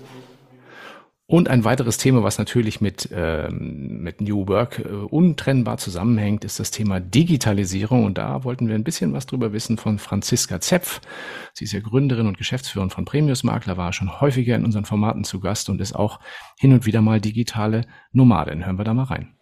[1.27, 6.59] Und ein weiteres Thema, was natürlich mit, ähm, mit New Work äh, untrennbar zusammenhängt, ist
[6.59, 8.05] das Thema Digitalisierung.
[8.05, 11.01] Und da wollten wir ein bisschen was drüber wissen von Franziska Zepf.
[11.53, 15.23] Sie ist ja Gründerin und Geschäftsführerin von Premius Makler, war schon häufiger in unseren Formaten
[15.23, 16.19] zu Gast und ist auch
[16.59, 18.63] hin und wieder mal digitale Nomadin.
[18.63, 19.35] Hören wir da mal rein.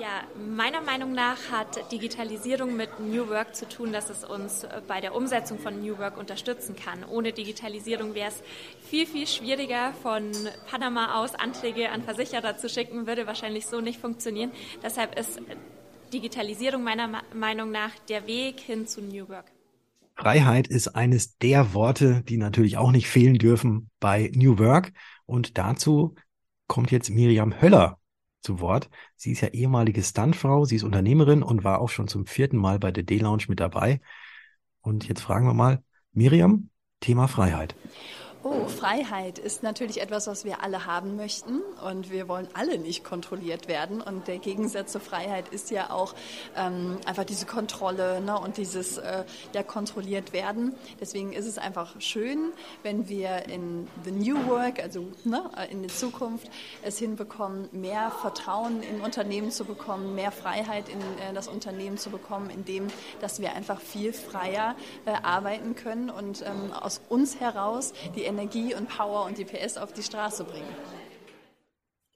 [0.00, 0.22] Ja,
[0.56, 5.14] meiner Meinung nach hat Digitalisierung mit New Work zu tun, dass es uns bei der
[5.14, 7.04] Umsetzung von New Work unterstützen kann.
[7.04, 8.42] Ohne Digitalisierung wäre es
[8.88, 10.32] viel, viel schwieriger, von
[10.70, 14.52] Panama aus Anträge an Versicherer zu schicken, würde wahrscheinlich so nicht funktionieren.
[14.82, 15.38] Deshalb ist
[16.14, 19.52] Digitalisierung meiner Meinung nach der Weg hin zu New Work.
[20.16, 24.92] Freiheit ist eines der Worte, die natürlich auch nicht fehlen dürfen bei New Work.
[25.26, 26.14] Und dazu
[26.68, 27.99] kommt jetzt Miriam Höller
[28.40, 28.90] zu Wort.
[29.16, 32.78] Sie ist ja ehemalige Stuntfrau, sie ist Unternehmerin und war auch schon zum vierten Mal
[32.78, 34.00] bei der D-Lounge mit dabei.
[34.80, 37.74] Und jetzt fragen wir mal, Miriam, Thema Freiheit.
[38.42, 43.04] Oh, Freiheit ist natürlich etwas, was wir alle haben möchten und wir wollen alle nicht
[43.04, 44.00] kontrolliert werden.
[44.00, 46.14] Und der Gegensatz zur Freiheit ist ja auch
[46.56, 50.74] ähm, einfach diese Kontrolle ne, und dieses äh, ja kontrolliert werden.
[50.98, 55.90] Deswegen ist es einfach schön, wenn wir in the New Work, also ne, in der
[55.90, 56.48] Zukunft,
[56.82, 62.08] es hinbekommen, mehr Vertrauen in Unternehmen zu bekommen, mehr Freiheit in äh, das Unternehmen zu
[62.08, 62.86] bekommen, indem
[63.20, 68.74] dass wir einfach viel freier äh, arbeiten können und ähm, aus uns heraus die Energie
[68.74, 70.74] und Power und die PS auf die Straße bringen.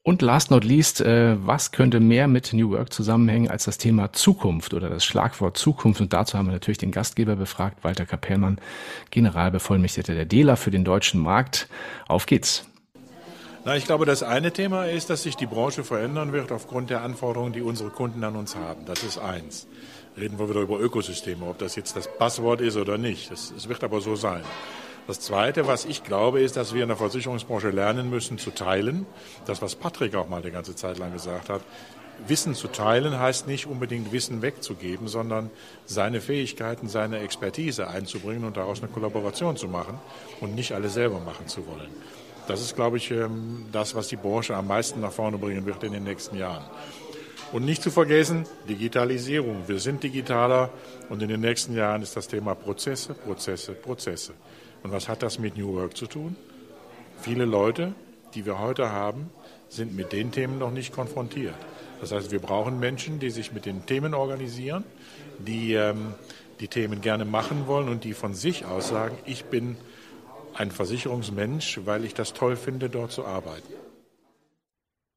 [0.07, 4.13] Und last not least, äh, was könnte mehr mit New Work zusammenhängen als das Thema
[4.13, 5.99] Zukunft oder das Schlagwort Zukunft?
[5.99, 8.59] Und dazu haben wir natürlich den Gastgeber befragt, Walter Kapellmann,
[9.09, 11.67] Generalbevollmächtigter der DELA für den deutschen Markt.
[12.07, 12.65] Auf geht's.
[13.63, 17.01] Na, ich glaube, das eine Thema ist, dass sich die Branche verändern wird aufgrund der
[17.01, 18.85] Anforderungen, die unsere Kunden an uns haben.
[18.85, 19.65] Das ist eins.
[20.15, 23.31] Reden wir wieder über Ökosysteme, ob das jetzt das Passwort ist oder nicht.
[23.31, 24.43] Es wird aber so sein.
[25.07, 29.05] Das Zweite, was ich glaube, ist, dass wir in der Versicherungsbranche lernen müssen zu teilen.
[29.45, 31.61] Das, was Patrick auch mal die ganze Zeit lang gesagt hat.
[32.27, 35.51] Wissen zu teilen heißt nicht unbedingt Wissen wegzugeben, sondern
[35.85, 39.99] seine Fähigkeiten, seine Expertise einzubringen und daraus eine Kollaboration zu machen
[40.41, 41.89] und nicht alles selber machen zu wollen.
[42.47, 45.83] Das ist, glaube ich, ähm, das, was die Branche am meisten nach vorne bringen wird
[45.83, 46.63] in den nächsten Jahren.
[47.51, 49.67] Und nicht zu vergessen, Digitalisierung.
[49.67, 50.69] Wir sind digitaler
[51.09, 54.33] und in den nächsten Jahren ist das Thema Prozesse, Prozesse, Prozesse.
[54.85, 56.35] Und was hat das mit New Work zu tun?
[57.19, 57.95] Viele Leute,
[58.35, 59.31] die wir heute haben,
[59.67, 61.55] sind mit den Themen noch nicht konfrontiert.
[62.01, 64.83] Das heißt, wir brauchen Menschen, die sich mit den Themen organisieren,
[65.39, 66.13] die ähm,
[66.59, 69.75] die Themen gerne machen wollen und die von sich aus sagen, ich bin
[70.53, 73.73] ein Versicherungsmensch, weil ich das toll finde, dort zu arbeiten.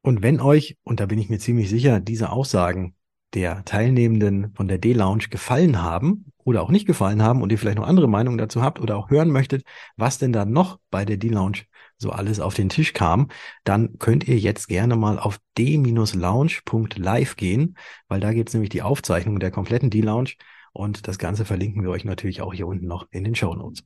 [0.00, 2.94] Und wenn euch, und da bin ich mir ziemlich sicher, diese Aussagen
[3.35, 7.76] der Teilnehmenden von der D-Lounge gefallen haben oder auch nicht gefallen haben und ihr vielleicht
[7.76, 9.64] noch andere Meinungen dazu habt oder auch hören möchtet,
[9.96, 11.58] was denn da noch bei der D-Lounge
[11.98, 13.28] so alles auf den Tisch kam,
[13.64, 17.76] dann könnt ihr jetzt gerne mal auf d-lounge.live gehen,
[18.08, 20.30] weil da gibt es nämlich die Aufzeichnung der kompletten D-Lounge
[20.72, 23.84] und das Ganze verlinken wir euch natürlich auch hier unten noch in den Show Notes.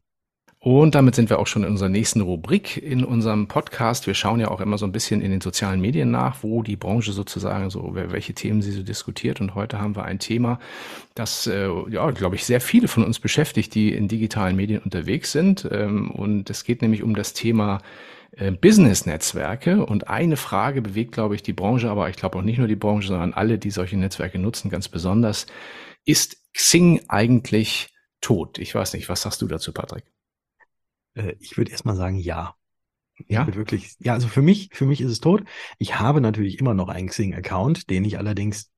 [0.65, 4.07] Und damit sind wir auch schon in unserer nächsten Rubrik in unserem Podcast.
[4.07, 6.77] Wir schauen ja auch immer so ein bisschen in den sozialen Medien nach, wo die
[6.77, 9.41] Branche sozusagen so, welche Themen sie so diskutiert.
[9.41, 10.61] Und heute haben wir ein Thema,
[11.17, 15.33] das, äh, ja, glaube ich, sehr viele von uns beschäftigt, die in digitalen Medien unterwegs
[15.33, 15.69] sind.
[15.69, 17.81] Ähm, und es geht nämlich um das Thema
[18.37, 19.85] äh, Business-Netzwerke.
[19.85, 22.77] Und eine Frage bewegt, glaube ich, die Branche, aber ich glaube auch nicht nur die
[22.77, 25.47] Branche, sondern alle, die solche Netzwerke nutzen, ganz besonders.
[26.05, 27.89] Ist Xing eigentlich
[28.21, 28.61] tot?
[28.61, 30.05] Ich weiß nicht, was sagst du dazu, Patrick?
[31.15, 32.55] Äh, ich würde erstmal sagen, ja.
[33.29, 33.47] Ja.
[33.55, 35.45] wirklich, ja, also für mich, für mich ist es tot.
[35.79, 38.71] Ich habe natürlich immer noch einen Xing-Account, den ich allerdings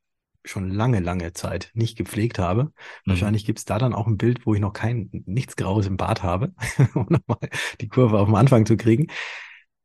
[0.44, 2.64] schon lange, lange Zeit nicht gepflegt habe.
[2.64, 2.70] Mhm.
[3.06, 6.22] Wahrscheinlich gibt's da dann auch ein Bild, wo ich noch kein, nichts Graues im Bart
[6.22, 6.52] habe,
[6.94, 7.48] um nochmal
[7.80, 9.06] die Kurve auf den Anfang zu kriegen.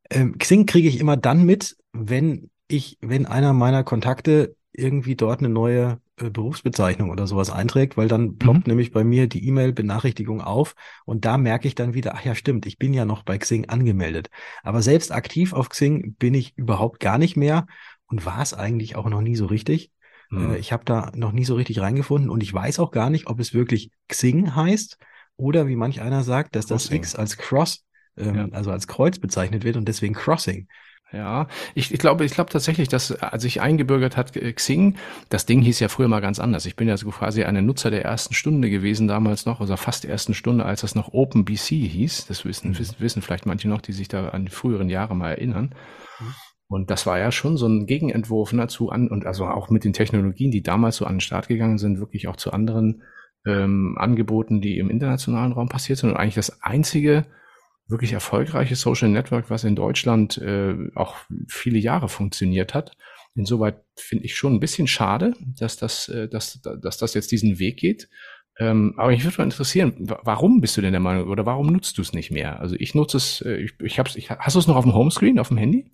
[0.09, 5.39] Ähm, Xing kriege ich immer dann mit, wenn ich, wenn einer meiner Kontakte irgendwie dort
[5.39, 8.71] eine neue Berufsbezeichnung oder sowas einträgt, weil dann ploppt mhm.
[8.71, 12.65] nämlich bei mir die E-Mail-Benachrichtigung auf und da merke ich dann wieder, ach ja, stimmt,
[12.65, 14.29] ich bin ja noch bei Xing angemeldet.
[14.63, 17.67] Aber selbst aktiv auf Xing bin ich überhaupt gar nicht mehr
[18.08, 19.91] und war es eigentlich auch noch nie so richtig.
[20.29, 20.53] Mhm.
[20.53, 23.27] Äh, ich habe da noch nie so richtig reingefunden und ich weiß auch gar nicht,
[23.27, 24.97] ob es wirklich Xing heißt
[25.36, 27.86] oder wie manch einer sagt, dass das X als Cross,
[28.17, 28.47] ähm, ja.
[28.51, 30.67] also als Kreuz bezeichnet wird und deswegen Crossing.
[31.11, 34.95] Ja, ich, ich glaube, ich glaube tatsächlich, dass als sich eingebürgert hat äh, Xing,
[35.29, 36.67] das Ding hieß ja früher mal ganz anders.
[36.67, 40.03] Ich bin ja so quasi ein Nutzer der ersten Stunde gewesen damals noch, also fast
[40.03, 42.27] der ersten Stunde, als das noch OpenBC hieß.
[42.27, 42.79] Das wissen, mhm.
[42.79, 45.73] wissen, wissen vielleicht manche noch, die sich da an die früheren Jahre mal erinnern.
[46.19, 46.35] Mhm.
[46.67, 49.93] Und das war ja schon so ein Gegenentwurf dazu an und also auch mit den
[49.93, 53.01] Technologien, die damals so an den Start gegangen sind, wirklich auch zu anderen
[53.47, 56.11] ähm, Angeboten, die im internationalen Raum passiert sind.
[56.11, 57.25] Und eigentlich das einzige
[57.89, 62.95] wirklich erfolgreiches Social Network, was in Deutschland äh, auch viele Jahre funktioniert hat.
[63.36, 67.60] Insoweit finde ich schon ein bisschen schade, dass das, äh, dass, dass das jetzt diesen
[67.60, 68.10] Weg geht.
[68.58, 71.97] Ähm, aber mich würde mal interessieren, warum bist du denn der Meinung oder warum nutzt
[71.97, 72.60] du es nicht mehr?
[72.60, 74.93] Also ich nutze es, äh, ich, ich hab's, ich, hast du es noch auf dem
[74.93, 75.91] Homescreen, auf dem Handy?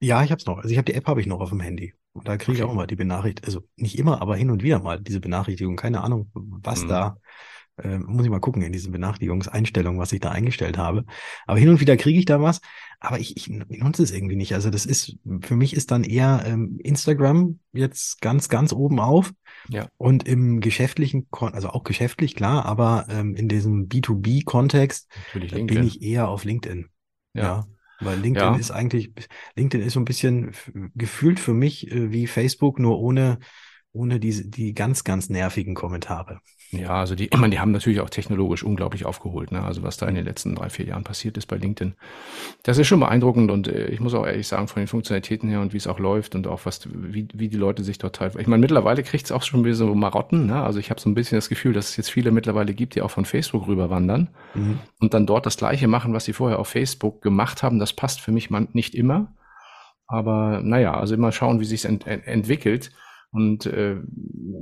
[0.00, 0.58] Ja, ich habe es noch.
[0.58, 1.94] Also ich habe die App habe ich noch auf dem Handy.
[2.12, 2.70] Und da kriege ich Okay.
[2.70, 5.76] auch mal die Benachrichtigung, also nicht immer, aber hin und wieder mal diese Benachrichtigung.
[5.76, 6.88] Keine Ahnung, was Mhm.
[6.88, 7.18] da,
[7.82, 11.04] äh, muss ich mal gucken in diesen Benachrichtigungseinstellungen, was ich da eingestellt habe.
[11.46, 12.60] Aber hin und wieder kriege ich da was,
[13.00, 14.54] aber ich, ich nutze es irgendwie nicht.
[14.54, 19.32] Also das ist, für mich ist dann eher ähm, Instagram jetzt ganz, ganz oben auf.
[19.68, 19.88] Ja.
[19.96, 25.56] Und im geschäftlichen, Kon also auch geschäftlich, klar, aber ähm, in diesem B2B-Kontext Natürlich da
[25.56, 25.80] LinkedIn.
[25.82, 26.88] bin ich eher auf LinkedIn.
[27.34, 27.42] Ja.
[27.42, 27.66] Ja.
[28.00, 28.58] Weil LinkedIn Ja.
[28.58, 29.12] ist eigentlich,
[29.56, 30.52] LinkedIn ist so ein bisschen
[30.94, 33.38] gefühlt für mich äh, wie Facebook, nur ohne,
[33.92, 36.40] ohne diese, die ganz, ganz nervigen Kommentare.
[36.72, 39.52] Ja, also die, ich meine, die haben natürlich auch technologisch unglaublich aufgeholt.
[39.52, 39.62] Ne?
[39.62, 41.94] Also was da in den letzten drei, vier Jahren passiert ist bei LinkedIn,
[42.64, 45.60] das ist schon beeindruckend und äh, ich muss auch ehrlich sagen, von den Funktionalitäten her
[45.60, 48.40] und wie es auch läuft und auch was, wie, wie die Leute sich dort teilweise.
[48.40, 50.46] Ich meine, mittlerweile kriegt es auch schon wieder so Marotten.
[50.46, 50.62] Ne?
[50.62, 53.02] Also ich habe so ein bisschen das Gefühl, dass es jetzt viele mittlerweile gibt, die
[53.02, 54.78] auch von Facebook rüberwandern Mhm.
[55.00, 57.78] und dann dort das Gleiche machen, was sie vorher auf Facebook gemacht haben.
[57.78, 59.32] Das passt für mich man nicht immer.
[60.08, 62.92] Aber naja, also immer schauen, wie sich ent ent entwickelt.
[63.32, 63.96] Und äh,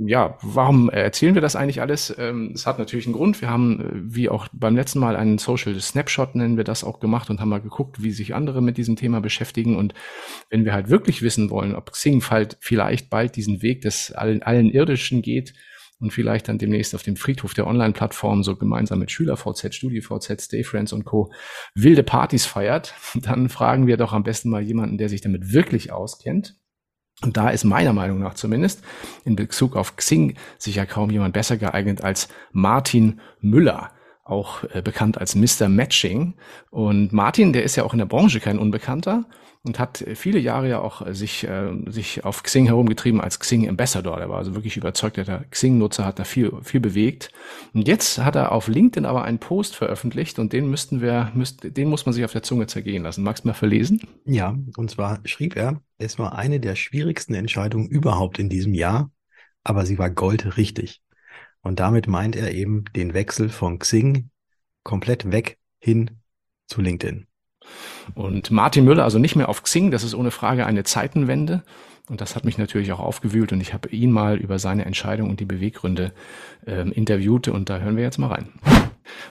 [0.07, 2.15] ja, warum erzählen wir das eigentlich alles?
[2.19, 3.41] Ähm, es hat natürlich einen Grund.
[3.41, 6.99] Wir haben, äh, wie auch beim letzten Mal, einen Social Snapshot, nennen wir das auch
[6.99, 9.77] gemacht und haben mal geguckt, wie sich andere mit diesem Thema beschäftigen.
[9.77, 9.95] Und
[10.51, 12.21] wenn wir halt wirklich wissen wollen, ob Xing
[12.61, 15.55] vielleicht bald diesen Weg des allen, allen Irdischen geht
[16.01, 21.05] und vielleicht dann demnächst auf dem Friedhof der Online-Plattform so gemeinsam mit SchülerVZ, StayFriends und
[21.05, 21.33] Co.
[21.75, 25.93] wilde Partys feiert, dann fragen wir doch am besten mal jemanden, der sich damit wirklich
[25.93, 26.57] auskennt.
[27.23, 28.83] Und da ist meiner Meinung nach zumindest
[29.25, 33.91] in Bezug auf Xing sicher kaum jemand besser geeignet als Martin Müller,
[34.25, 35.69] auch äh, bekannt als Mr.
[35.69, 36.35] Matching.
[36.71, 39.27] Und Martin, der ist ja auch in der Branche kein Unbekannter
[39.65, 43.69] und hat viele Jahre ja auch äh, sich, äh, sich auf Xing herumgetrieben als Xing
[43.69, 44.19] Ambassador.
[44.19, 47.31] Der war also wirklich überzeugt, der Xing-Nutzer hat da viel, viel bewegt.
[47.73, 51.77] Und jetzt hat er auf LinkedIn aber einen Post veröffentlicht und den müssten wir, müsst,
[51.77, 53.25] den muss man sich auf der Zunge zergehen lassen.
[53.25, 54.01] Magst du mal verlesen?
[54.27, 59.11] Ja, und zwar schrieb er, es war eine der schwierigsten Entscheidungen überhaupt in diesem Jahr,
[59.65, 61.04] aber sie war goldrichtig.
[61.65, 64.29] Und damit meint er eben den Wechsel von Xing
[64.85, 66.11] komplett weg hin
[66.67, 67.27] zu LinkedIn.
[68.15, 71.63] Und Martin Müller, also nicht mehr auf Xing, das ist ohne Frage eine Zeitenwende.
[72.11, 75.31] Und das hat mich natürlich auch aufgewühlt und ich habe ihn mal über seine Entscheidung
[75.31, 76.13] und die Beweggründe
[76.67, 78.53] ähm, interviewt und da hören wir jetzt mal rein.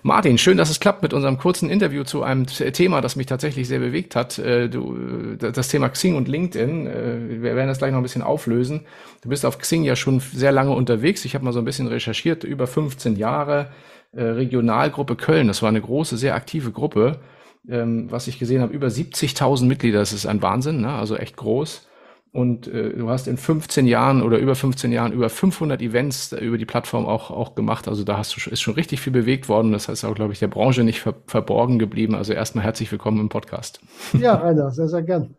[0.04, 3.68] Martin, schön, dass es klappt mit unserem kurzen Interview zu einem Thema, das mich tatsächlich
[3.68, 4.38] sehr bewegt hat.
[4.40, 4.96] Äh, Du,
[5.42, 6.88] äh, das Thema Xing und LinkedIn.
[6.88, 8.82] äh, Wir werden das gleich noch ein bisschen auflösen.
[9.22, 11.26] Du bist auf Xing ja schon sehr lange unterwegs.
[11.26, 13.70] Ich habe mal so ein bisschen recherchiert, über 15 Jahre.
[14.16, 17.20] Regionalgruppe Köln, das war eine große, sehr aktive Gruppe.
[17.68, 20.90] Ähm, Was ich gesehen habe, über 70.000 Mitglieder, das ist ein Wahnsinn, ne?
[20.94, 21.88] also echt groß.
[22.34, 26.58] Und äh, du hast in 15 Jahren oder über 15 Jahren über 500 Events über
[26.58, 27.88] die Plattform auch, auch gemacht.
[27.88, 29.72] Also da hast du, schon- ist schon richtig viel bewegt worden.
[29.72, 32.16] Das heißt auch, glaube ich, der Branche nicht ver verborgen geblieben.
[32.16, 33.82] Also erstmal herzlich willkommen im Podcast.
[34.14, 35.36] Ja, Rainer, sehr, sehr gern.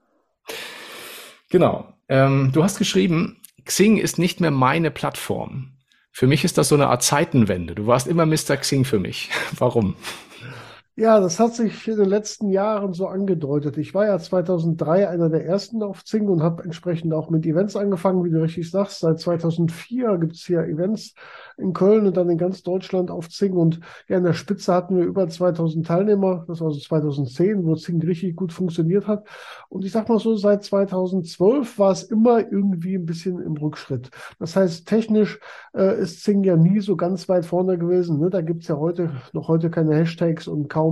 [1.51, 1.89] Genau.
[2.09, 5.73] Ähm, du hast geschrieben, Xing ist nicht mehr meine Plattform.
[6.13, 7.75] Für mich ist das so eine Art Zeitenwende.
[7.75, 8.57] Du warst immer Mr.
[8.57, 9.31] Xing für mich.
[9.59, 9.97] Warum?
[10.97, 13.79] Ja, das hat sich in den letzten Jahren so angedeutet.
[13.79, 17.75] Ich war ja 2003 einer der ersten auf Zing und habe entsprechend auch mit Events
[17.75, 19.01] angefangen, wie du richtig sagst.
[19.01, 21.15] Seit 2004 gibt es hier Events
[21.57, 23.55] in Köln und dann in ganz Deutschland auf Zing.
[23.55, 26.45] Und ja, in der Spitze hatten wir über 2000 Teilnehmer.
[26.47, 29.27] Das war so 2010, wo Zing richtig gut funktioniert hat.
[29.69, 34.13] Und ich sag mal so, seit 2012 war es immer irgendwie ein bisschen im Rückschritt.
[34.39, 35.41] Das heißt, technisch
[35.75, 38.21] äh, ist Zing ja nie so ganz weit vorne gewesen.
[38.21, 38.31] Ne?
[38.31, 40.84] Da gibt's ja heute noch heute keine Hashtags und kaum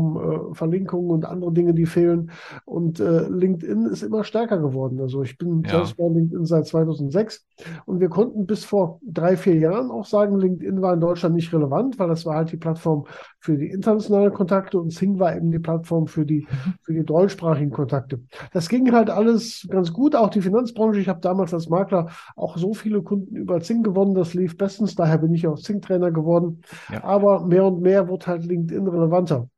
[0.52, 2.30] äh, Verlinkungen und andere Dinge, die fehlen.
[2.64, 5.00] Und äh, LinkedIn ist immer stärker geworden.
[5.00, 5.70] Also ich bin Ja.
[5.70, 7.46] selbst bei LinkedIn seit 2006
[7.86, 11.52] und wir konnten bis vor drei, vier Jahren auch sagen, LinkedIn war in Deutschland nicht
[11.52, 13.04] relevant, weil das war halt die Plattform
[13.40, 16.46] für die internationalen Kontakte und Zing war eben die Plattform für die,
[16.82, 18.20] für die deutschsprachigen Kontakte.
[18.52, 21.00] Das ging halt alles ganz gut, auch die Finanzbranche.
[21.00, 24.94] Ich habe damals als Makler auch so viele Kunden über Zing gewonnen, das lief bestens,
[24.94, 26.62] daher bin ich auch Zing-Trainer geworden.
[26.90, 27.02] Ja.
[27.04, 29.48] Aber mehr und mehr wird halt LinkedIn relevanter.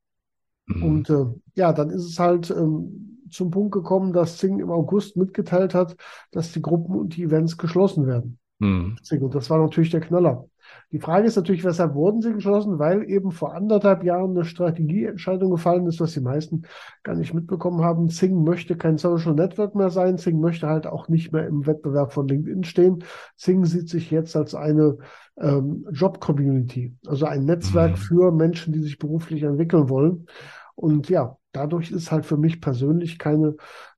[0.66, 0.82] Mhm.
[0.82, 5.16] Und äh, ja, dann ist es halt ähm, zum Punkt gekommen, dass Zing im August
[5.16, 5.96] mitgeteilt hat,
[6.30, 8.38] dass die Gruppen und die Events geschlossen werden.
[8.58, 8.96] Mhm.
[9.02, 9.22] Zing.
[9.22, 10.48] Und das war natürlich der Knaller.
[10.92, 12.78] Die Frage ist natürlich, weshalb wurden sie geschlossen?
[12.78, 16.62] Weil eben vor anderthalb Jahren eine Strategieentscheidung gefallen ist, was die meisten
[17.02, 18.08] gar nicht mitbekommen haben.
[18.08, 20.18] Zing möchte kein Social Network mehr sein.
[20.18, 23.04] Zing möchte halt auch nicht mehr im Wettbewerb von LinkedIn stehen.
[23.36, 24.98] Zing sieht sich jetzt als eine
[25.38, 27.98] ähm, Job-Community, also ein Netzwerk Mhm.
[27.98, 30.26] für Menschen, die sich beruflich entwickeln wollen.
[30.74, 33.56] Und ja, dadurch ist halt für mich persönlich keine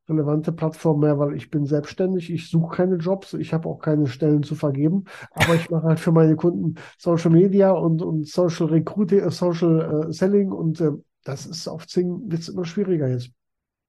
[0.09, 4.07] relevante Plattform mehr, weil ich bin selbstständig, ich suche keine Jobs, ich habe auch keine
[4.07, 8.67] Stellen zu vergeben, aber ich mache halt für meine Kunden Social Media und, und Social
[8.67, 10.93] Recruiting, äh, Social äh, Selling und äh,
[11.25, 13.31] das ist auf Zing wird's immer schwieriger jetzt.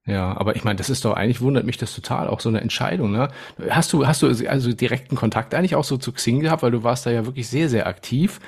[0.06, 2.62] Ja, aber ich meine, das ist doch eigentlich wundert mich das total, auch so eine
[2.62, 3.28] Entscheidung, ne?
[3.68, 6.82] Hast du, hast du also direkten Kontakt eigentlich auch so zu Xing gehabt, weil du
[6.82, 8.40] warst da ja wirklich sehr, sehr aktiv.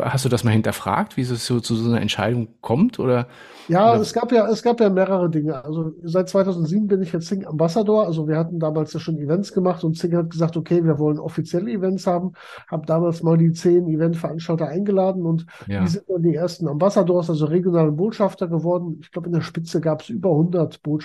[0.00, 3.26] Hast du das mal hinterfragt, wie es so zu so einer Entscheidung kommt oder?
[3.66, 4.00] Ja, oder?
[4.00, 5.64] es gab ja, es gab ja mehrere Dinge.
[5.64, 8.04] Also seit 2007 bin ich jetzt Zing Ambassador.
[8.04, 11.20] Also wir hatten damals ja schon Events gemacht und Zing hat gesagt, okay, wir wollen
[11.20, 12.32] offizielle Events haben.
[12.68, 15.82] Hab damals mal die zehn Eventveranstalter eingeladen und Ja.
[15.82, 18.98] die sind dann die ersten Ambassadors, also regionale Botschafter geworden.
[19.02, 20.99] Ich glaube, in der Spitze gab es über 100 Botschafter.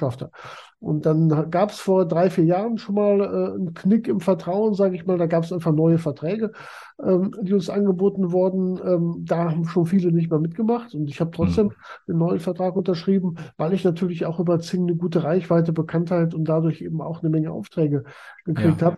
[0.80, 4.74] Und dann gab es vor drei, vier Jahren schon mal äh, einen Knick im Vertrauen,
[4.74, 5.18] sage ich mal.
[5.18, 6.52] Da gab es einfach neue Verträge,
[7.04, 8.80] ähm, die uns angeboten wurden.
[8.86, 10.94] Ähm, da haben schon viele nicht mehr mitgemacht.
[10.94, 11.72] Und ich habe trotzdem
[12.08, 16.46] einen neuen Vertrag unterschrieben, weil ich natürlich auch über Zing eine gute Reichweite, Bekanntheit und
[16.46, 18.04] dadurch eben auch eine Menge Aufträge
[18.46, 18.88] gekriegt Ja.
[18.88, 18.98] habe.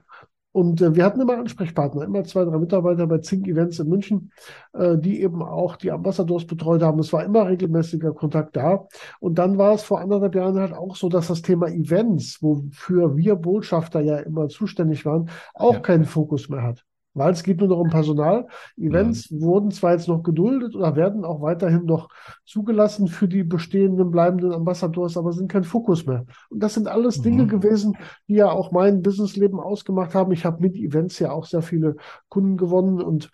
[0.58, 4.32] Und äh, wir hatten immer Ansprechpartner, immer zwei, drei Mitarbeiter bei Zing Events in München,
[4.74, 6.98] äh, die eben auch die Ambassadors betreut haben.
[6.98, 8.88] Es war immer regelmäßiger Kontakt da.
[9.20, 13.16] Und dann war es vor anderthalb Jahren halt auch so, dass das Thema Events, wofür
[13.16, 15.80] wir Botschafter ja immer zuständig waren, auch Ja.
[15.80, 16.87] keinen Fokus mehr hat.
[17.18, 18.48] Weil es geht nur noch um Personal.
[18.78, 22.10] Events wurden zwar jetzt noch geduldet oder werden auch weiterhin noch
[22.46, 26.26] zugelassen für die bestehenden, bleibenden Ambassadors, aber sind kein Fokus mehr.
[26.50, 27.48] Und das sind alles Dinge Mhm.
[27.48, 30.32] gewesen, die ja auch mein Businessleben ausgemacht haben.
[30.32, 31.96] Ich habe mit Events ja auch sehr viele
[32.30, 33.30] Kunden gewonnen und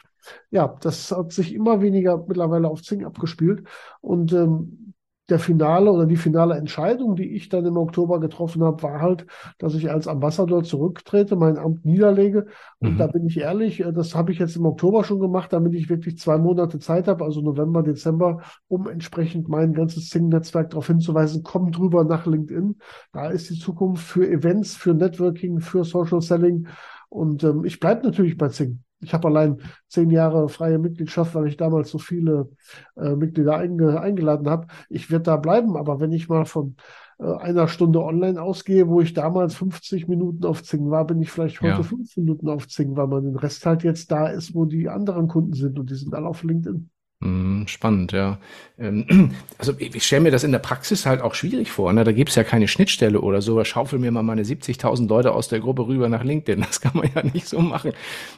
[0.51, 3.67] ja, das hat sich immer weniger mittlerweile auf Zing abgespielt.
[4.01, 4.82] Und ähm,
[5.29, 9.25] der finale oder die finale Entscheidung, die ich dann im Oktober getroffen habe, war halt,
[9.57, 12.47] dass ich als Ambassador zurücktrete, mein Amt niederlege.
[12.79, 12.99] Und Mhm.
[12.99, 15.89] da bin ich ehrlich, äh, das habe ich jetzt im Oktober schon gemacht, damit ich
[15.89, 21.41] wirklich zwei Monate Zeit habe, also November, Dezember, um entsprechend mein ganzes Zing-Netzwerk darauf hinzuweisen,
[21.43, 22.75] komm drüber nach LinkedIn.
[23.13, 26.67] Da ist die Zukunft für Events, für Networking, für Social Selling.
[27.09, 28.82] Und ähm, ich bleibe natürlich bei Zing.
[29.03, 32.49] Ich habe allein zehn Jahre freie Mitgliedschaft, weil ich damals so viele
[32.95, 34.67] äh, Mitglieder einge eingeladen habe.
[34.89, 36.75] Ich werde da bleiben, aber wenn ich mal von
[37.19, 41.31] äh, einer Stunde online ausgehe, wo ich damals 50 Minuten auf Zing war, bin ich
[41.31, 41.83] vielleicht heute Ja.
[41.83, 45.27] fünf Minuten auf Zing, weil man den Rest halt jetzt da ist, wo die anderen
[45.27, 46.89] Kunden sind und die sind alle auf LinkedIn.
[47.23, 48.37] Mhm, Spannend, ja.
[48.77, 51.93] Ähm, Also ich stelle mir das in der Praxis halt auch schwierig vor.
[51.93, 52.03] Ne?
[52.03, 53.63] Da gibt's ja keine Schnittstelle oder so.
[53.63, 56.61] Schaufel mir mal meine 70.000 Leute aus der Gruppe rüber nach LinkedIn.
[56.61, 57.93] Das kann man ja nicht so machen.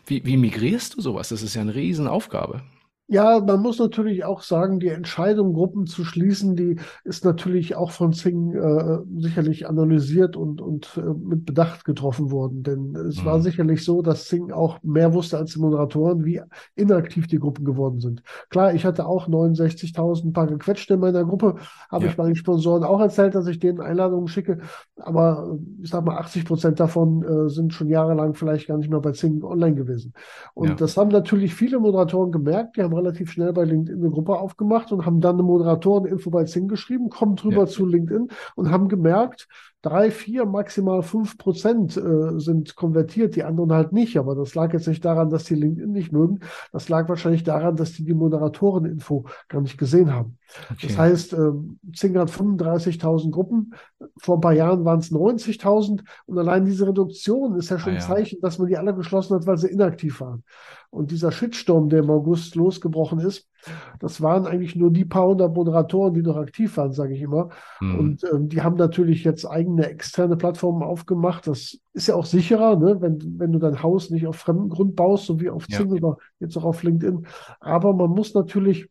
[0.06, 1.30] Wie, wie migrierst du sowas?
[1.30, 2.62] Das ist ja eine Riesenaufgabe.
[3.08, 7.92] Ja, man muss natürlich auch sagen, die Entscheidung, Gruppen zu schließen, die ist natürlich auch
[7.92, 12.64] von Zing äh, sicherlich analysiert und, und äh, mit Bedacht getroffen worden.
[12.64, 13.42] Denn es war Mhm.
[13.42, 16.42] sicherlich so, dass Zing auch mehr wusste als die Moderatoren, wie
[16.76, 18.24] inaktiv die Gruppen geworden sind.
[18.50, 21.58] Klar, ich hatte auch 69.000 paar gequetschte in meiner Gruppe,
[21.92, 22.10] habe Ja.
[22.10, 24.58] ich meinen Sponsoren auch erzählt, dass ich denen Einladungen schicke.
[24.98, 29.00] Aber ich sag mal, 80 Prozent davon äh, sind schon jahrelang vielleicht gar nicht mehr
[29.00, 30.14] bei Zing online gewesen.
[30.54, 30.82] Und Ja.
[30.82, 32.78] das haben natürlich viele Moderatoren gemerkt.
[32.78, 36.44] Die haben relativ schnell bei LinkedIn eine Gruppe aufgemacht und haben dann eine Moderatoren-Info bei
[36.46, 37.68] Zing geschrieben, kommen drüber Ja.
[37.68, 39.48] zu LinkedIn und haben gemerkt,
[39.86, 44.18] drei, vier, maximal fünf Prozent äh, sind konvertiert, die anderen halt nicht.
[44.18, 46.40] Aber das lag jetzt nicht daran, dass die LinkedIn nicht mögen.
[46.72, 50.38] Das lag wahrscheinlich daran, dass die die Moderatoren-Info gar nicht gesehen haben.
[50.82, 50.98] Das Okay.
[50.98, 53.74] heißt, ähm, Zing hat 35.000 Gruppen.
[54.18, 56.04] Vor ein paar Jahren waren es 90.000.
[56.26, 58.02] Und allein diese Reduktion ist ja schon Ah, ein.
[58.02, 60.44] Zeichen, dass man die alle geschlossen hat, weil sie inaktiv waren.
[60.90, 63.48] Und dieser Shitstorm, der im August losgebrochen ist,
[64.00, 67.50] das waren eigentlich nur die paar hundert Moderatoren, die noch aktiv waren, sage ich immer.
[67.80, 68.00] Mhm.
[68.00, 71.48] Und ähm, die haben natürlich jetzt eigene externe Plattformen aufgemacht.
[71.48, 73.02] Das ist ja auch sicherer, ne?
[73.02, 75.80] wenn, wenn du dein Haus nicht auf fremdem Grund baust, so wie auf Ja.
[75.80, 77.26] Zing oder jetzt auch auf LinkedIn.
[77.60, 78.90] Aber man muss natürlich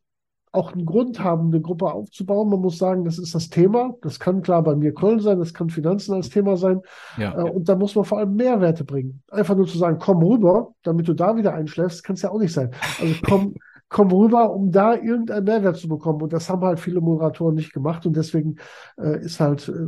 [0.54, 2.48] auch einen Grund haben, eine Gruppe aufzubauen.
[2.48, 3.94] Man muss sagen, das ist das Thema.
[4.02, 6.80] Das kann klar bei mir Köln sein, das kann Finanzen als Thema sein.
[7.18, 7.36] Ja.
[7.36, 9.22] Äh, Und da muss man vor allem Mehrwerte bringen.
[9.30, 12.38] Einfach nur zu sagen, komm rüber, damit du da wieder einschläfst, kann es ja auch
[12.38, 12.70] nicht sein.
[13.00, 13.54] Also komm,
[13.94, 16.20] komm rüber, um da irgendeinen Mehrwert zu bekommen.
[16.20, 18.04] Und das haben halt viele Moderatoren nicht gemacht.
[18.06, 18.56] Und deswegen
[18.98, 19.86] äh, ist halt äh,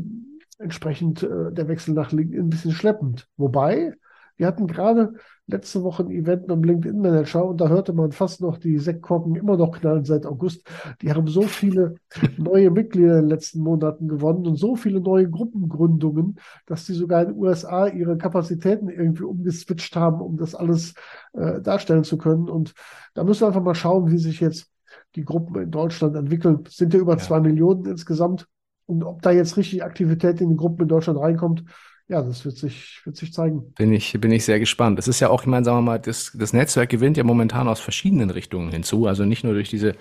[0.62, 3.27] entsprechend äh, der Wechsel nach LinkedIn ein bisschen schleppend.
[3.37, 3.95] Wobei,
[4.37, 5.14] wir hatten gerade
[5.49, 8.79] letzte Woche ein Event mit dem LinkedIn Manager und da hörte man fast noch die
[8.79, 10.67] Sektkorken immer noch knallen seit August.
[11.03, 11.95] Die haben so viele
[12.37, 17.23] neue Mitglieder in den letzten Monaten gewonnen und so viele neue Gruppengründungen, dass die sogar
[17.23, 20.95] in den USA ihre Kapazitäten irgendwie umgeswitcht haben, um das alles
[21.35, 22.49] äh, darstellen zu können.
[22.49, 22.75] Und
[23.15, 24.71] da müssen wir einfach mal schauen, wie sich jetzt
[25.15, 26.65] die Gruppen in Deutschland entwickeln.
[26.67, 27.19] Es sind ja über Ja.
[27.19, 28.47] zwei Millionen insgesamt.
[28.87, 31.65] Und ob da jetzt richtig Aktivität in die Gruppen in Deutschland reinkommt,
[32.09, 33.73] ja, das wird sich, wird sich zeigen.
[33.75, 34.97] Bin ich, bin ich sehr gespannt.
[34.99, 37.66] Es ist ja auch, ich meine, sagen wir mal, das, das Netzwerk gewinnt ja momentan
[37.66, 39.07] aus verschiedenen Richtungen hinzu.
[39.07, 39.97] Also nicht nur durch diese,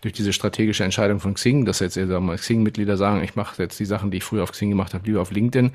[0.00, 3.60] durch diese strategische Entscheidung von Xing, dass jetzt sagen wir mal, Xing-Mitglieder sagen, ich mache
[3.60, 5.72] jetzt die Sachen, die ich früher auf Xing gemacht habe, lieber auf LinkedIn.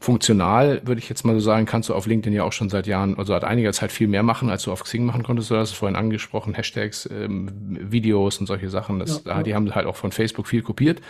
[0.00, 2.86] Funktional würde ich jetzt mal so sagen, kannst du auf LinkedIn ja auch schon seit
[2.86, 5.50] Jahren, also seit einiger Zeit viel mehr machen, als du auf Xing machen konntest.
[5.50, 7.48] Du hast es vorhin angesprochen, Hashtags, ähm,
[7.90, 9.00] Videos und solche Sachen.
[9.00, 9.42] Das, Ja, ja.
[9.42, 11.02] die haben halt auch von Facebook viel kopiert.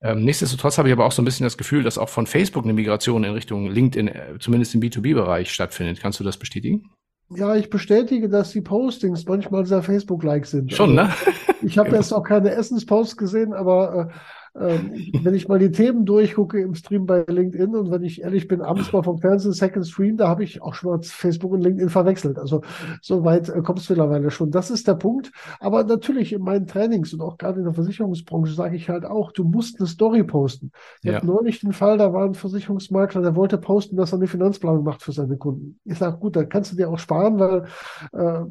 [0.00, 2.64] Ähm, nichtsdestotrotz habe ich aber auch so ein bisschen das Gefühl, dass auch von Facebook
[2.64, 6.00] eine Migration in Richtung LinkedIn, äh, zumindest im B2B-Bereich, stattfindet.
[6.00, 6.90] Kannst du das bestätigen?
[7.30, 10.72] Ja, ich bestätige, dass die Postings manchmal sehr Facebook-like sind.
[10.72, 11.34] Schon, also, ne?
[11.62, 14.12] Ich habe jetzt auch keine Essensposts gesehen, aber äh,
[14.58, 14.92] ähm,
[15.22, 18.60] wenn ich mal die Themen durchgucke im Stream bei LinkedIn und wenn ich ehrlich bin,
[18.60, 21.90] abends mal vom Fernsehen Second Stream, da habe ich auch schon mal Facebook und LinkedIn
[21.90, 22.38] verwechselt.
[22.38, 22.62] Also
[23.00, 24.50] so weit äh, kommt es mittlerweile schon.
[24.50, 25.30] Das ist der Punkt.
[25.60, 29.32] Aber natürlich in meinen Trainings und auch gerade in der Versicherungsbranche sage ich halt auch,
[29.32, 30.72] du musst eine Story posten.
[31.02, 31.16] Ich ja.
[31.16, 34.84] habe neulich den Fall, da war ein Versicherungsmakler, der wollte posten, dass er eine Finanzplanung
[34.84, 35.78] macht für seine Kunden.
[35.84, 37.64] Ich sage, gut, da kannst du dir auch sparen, weil
[38.12, 38.44] äh,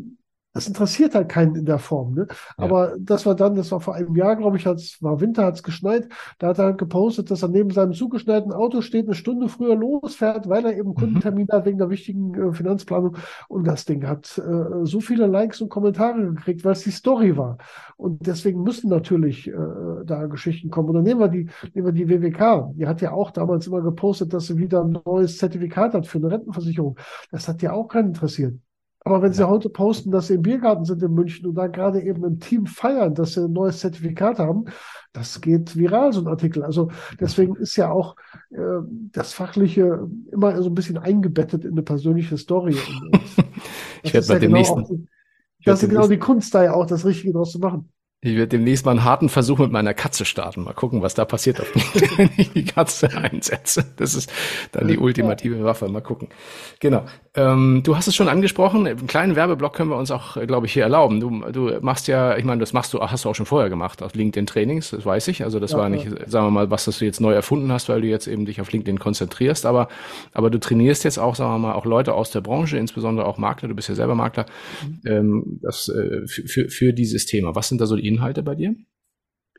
[0.58, 2.16] das interessiert halt keinen in der Form.
[2.16, 2.28] Ne?
[2.58, 5.54] Aber das war dann, das war vor einem Jahr, glaube ich, als war Winter, hat
[5.54, 6.10] es geschneit.
[6.40, 9.76] Da hat er halt gepostet, dass er neben seinem zugeschneiten Auto steht, eine Stunde früher
[9.76, 10.96] losfährt, weil er eben mhm.
[10.96, 13.18] Kundentermin hat wegen der wichtigen äh, Finanzplanung.
[13.48, 17.38] Und das Ding hat äh, so viele Likes und Kommentare gekriegt, weil es die Story
[17.38, 17.60] war.
[17.96, 19.54] Und deswegen müssen natürlich äh,
[20.06, 20.90] da Geschichten kommen.
[20.90, 22.74] Oder nehmen wir die, nehmen wir die WWK.
[22.74, 26.18] Die hat ja auch damals immer gepostet, dass sie wieder ein neues Zertifikat hat für
[26.18, 26.98] eine Rentenversicherung.
[27.30, 28.56] Das hat ja auch keinen interessiert.
[29.02, 32.02] Aber wenn Sie heute posten, dass Sie im Biergarten sind in München und da gerade
[32.02, 34.66] eben im Team feiern, dass Sie ein neues Zertifikat haben,
[35.14, 36.64] das geht viral, so ein Artikel.
[36.64, 38.16] Also deswegen ist ja auch
[38.52, 38.58] äh,
[39.12, 42.76] das Fachliche immer so ein bisschen eingebettet in eine persönliche Story.
[44.04, 44.80] Ich werde bei ja dem genau nächsten.
[44.80, 45.08] Auch,
[45.66, 47.92] das ist genau die Kunst, da ja auch das Richtige draus zu machen.
[48.22, 50.64] Ich werde demnächst mal einen harten Versuch mit meiner Katze starten.
[50.64, 51.60] Mal gucken, was da passiert,
[52.18, 53.86] wenn ich die Katze einsetze.
[53.96, 54.32] Das ist
[54.72, 55.88] dann die ultimative Waffe.
[55.88, 56.30] Mal gucken.
[56.80, 57.06] Genau.
[57.38, 58.88] Ähm, du hast es schon angesprochen.
[58.88, 61.20] Einen kleinen Werbeblock können wir uns auch, glaube ich, hier erlauben.
[61.20, 64.02] Du, du machst ja, ich meine, das machst du, hast du auch schon vorher gemacht
[64.02, 64.90] auf LinkedIn Trainings.
[64.90, 65.44] Das weiß ich.
[65.44, 66.28] Also das ja, war nicht, ja.
[66.28, 68.60] sagen wir mal, was das du jetzt neu erfunden hast, weil du jetzt eben dich
[68.60, 69.68] auf LinkedIn konzentrierst.
[69.68, 69.88] Aber,
[70.34, 73.38] aber du trainierst jetzt auch, sagen wir mal, auch Leute aus der Branche, insbesondere auch
[73.38, 73.70] Makler.
[73.70, 74.48] Du bist ja selber Makler.
[74.84, 75.02] Mhm.
[75.06, 77.56] Ähm, das, äh, für, für, für dieses Thema.
[77.56, 78.74] Was sind da so die Inhalte bei dir?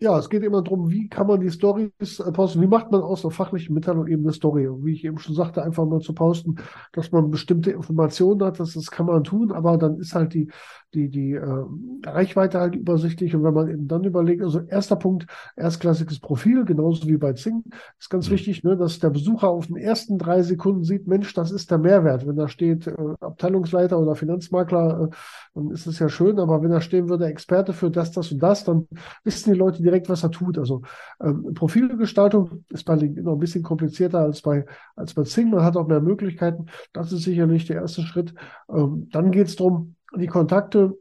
[0.01, 3.03] Ja, es geht immer darum, wie kann man die Stories äh, posten, wie macht man
[3.03, 4.68] aus einer fachlichen Mitteilung eben eine Story.
[4.68, 6.57] Und wie ich eben schon sagte, einfach mal zu posten,
[6.92, 10.49] dass man bestimmte Informationen hat, das, das kann man tun, aber dann ist halt die,
[10.94, 11.64] die, die äh,
[12.07, 13.34] Reichweite halt übersichtlich.
[13.34, 15.26] Und wenn man eben dann überlegt, also erster Punkt,
[15.57, 17.64] erstklassiges Profil, genauso wie bei Zing,
[17.99, 18.34] ist ganz mhm.
[18.34, 21.78] wichtig, ne, dass der Besucher auf den ersten drei Sekunden sieht, Mensch, das ist der
[21.78, 22.26] Mehrwert.
[22.26, 25.16] Wenn da steht äh, Abteilungsleiter oder Finanzmakler, äh,
[25.55, 28.42] dann ist es ja schön, aber wenn da stehen würde, Experte für das, das und
[28.42, 28.86] das, dann
[29.24, 30.59] wissen die Leute direkt, was er tut.
[30.59, 30.82] Also
[31.20, 34.66] ähm, Profilgestaltung ist bei LinkedIn noch ein bisschen komplizierter als bei,
[34.97, 35.51] als bei Zing.
[35.51, 36.66] Man hat auch mehr Möglichkeiten.
[36.93, 38.34] Das ist sicherlich der erste Schritt.
[38.68, 40.97] Ähm, dann geht es darum, die Kontakte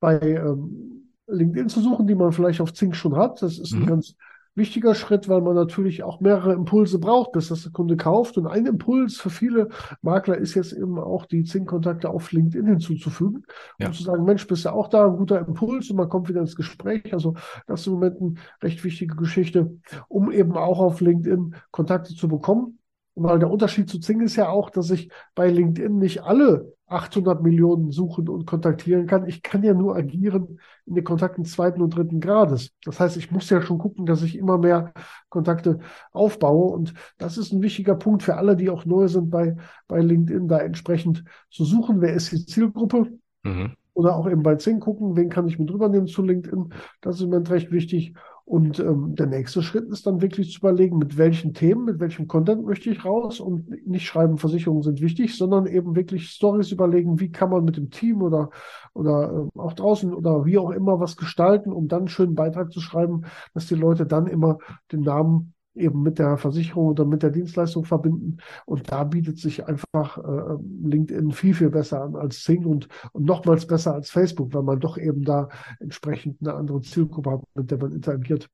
[0.00, 3.42] bei ähm, LinkedIn zu suchen, die man vielleicht auf Zink schon hat.
[3.42, 3.82] Das ist mhm.
[3.82, 4.14] ein ganz
[4.60, 8.38] wichtiger Schritt, weil man natürlich auch mehrere Impulse braucht, bis das der Kunde kauft.
[8.38, 9.70] Und ein Impuls für viele
[10.02, 13.44] Makler ist jetzt eben auch die Zink-Kontakte auf LinkedIn hinzuzufügen,
[13.78, 13.88] ja.
[13.88, 16.40] um zu sagen, Mensch, bist du auch da, ein guter Impuls und man kommt wieder
[16.40, 17.12] ins Gespräch.
[17.12, 17.34] Also
[17.66, 22.28] das ist im Moment eine recht wichtige Geschichte, um eben auch auf LinkedIn Kontakte zu
[22.28, 22.79] bekommen.
[23.22, 27.42] Weil der Unterschied zu Zing ist ja auch, dass ich bei LinkedIn nicht alle 800
[27.42, 29.26] Millionen suchen und kontaktieren kann.
[29.26, 32.72] Ich kann ja nur agieren in den Kontakten zweiten und dritten Grades.
[32.82, 34.94] Das heißt, ich muss ja schon gucken, dass ich immer mehr
[35.28, 35.80] Kontakte
[36.12, 36.72] aufbaue.
[36.72, 39.54] Und das ist ein wichtiger Punkt für alle, die auch neu sind bei,
[39.86, 42.00] bei LinkedIn, da entsprechend zu suchen.
[42.00, 43.12] Wer ist die Zielgruppe?
[43.42, 43.76] Mhm.
[43.92, 46.72] Oder auch eben bei Zing gucken, wen kann ich mit rübernehmen zu LinkedIn.
[47.02, 48.14] Das ist im Moment recht wichtig.
[48.50, 52.26] Und ähm, der nächste Schritt ist dann wirklich zu überlegen, mit welchen Themen, mit welchem
[52.26, 57.20] Content möchte ich raus und nicht schreiben, Versicherungen sind wichtig, sondern eben wirklich Stories überlegen,
[57.20, 58.50] wie kann man mit dem Team oder,
[58.92, 62.72] oder äh, auch draußen oder wie auch immer was gestalten, um dann einen schönen Beitrag
[62.72, 63.22] zu schreiben,
[63.54, 64.58] dass die Leute dann immer
[64.90, 68.38] den Namen eben mit der Versicherung oder mit der Dienstleistung verbinden.
[68.66, 73.24] Und da bietet sich einfach äh, LinkedIn viel, viel besser an als Sing und, und
[73.24, 75.48] nochmals besser als Facebook, weil man doch eben da
[75.78, 78.48] entsprechend eine andere Zielgruppe hat, mit der man interagiert.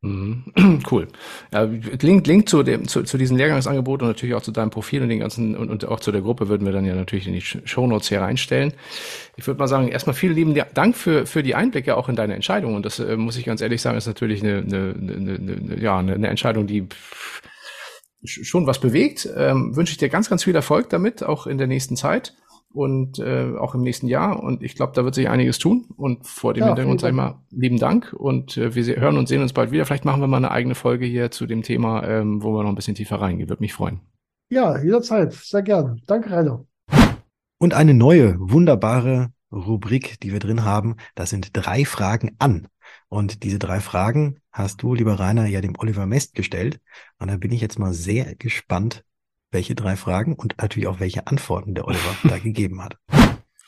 [0.00, 0.44] Mhm.
[0.90, 1.08] Cool.
[2.00, 5.08] Link, Link zu dem, zu, zu diesem Lehrgangsangebot und natürlich auch zu deinem Profil und
[5.08, 7.40] den ganzen und, und auch zu der Gruppe würden wir dann ja natürlich in die
[7.40, 8.72] Shownotes hier reinstellen.
[9.36, 12.34] Ich würde mal sagen, erstmal vielen lieben Dank für, für die Einblicke auch in deine
[12.34, 12.74] Entscheidung.
[12.74, 15.98] Und das äh, muss ich ganz ehrlich sagen, ist natürlich eine, eine, eine, eine, ja,
[15.98, 16.86] eine Entscheidung, die
[18.24, 19.28] schon was bewegt.
[19.36, 22.34] Ähm, wünsche ich dir ganz, ganz viel Erfolg damit, auch in der nächsten Zeit
[22.72, 24.42] und äh, auch im nächsten Jahr.
[24.42, 25.86] Und ich glaube, da wird sich einiges tun.
[25.96, 29.28] Und vor dem ja, Hintergrund sage ich mal lieben Dank und äh, wir hören und
[29.28, 29.84] sehen uns bald wieder.
[29.84, 32.70] Vielleicht machen wir mal eine eigene Folge hier zu dem Thema, ähm, wo wir noch
[32.70, 33.48] ein bisschen tiefer reingehen.
[33.48, 34.00] Würde mich freuen.
[34.50, 35.32] Ja, jederzeit.
[35.32, 36.00] Sehr gern.
[36.06, 36.64] Danke, Rainer.
[37.58, 42.68] Und eine neue, wunderbare Rubrik, die wir drin haben, das sind drei Fragen an.
[43.08, 46.80] Und diese drei Fragen hast du, lieber Rainer, ja dem Oliver Mest gestellt.
[47.18, 49.04] Und da bin ich jetzt mal sehr gespannt,
[49.50, 52.96] welche drei Fragen und natürlich auch welche Antworten der Oliver da gegeben hat.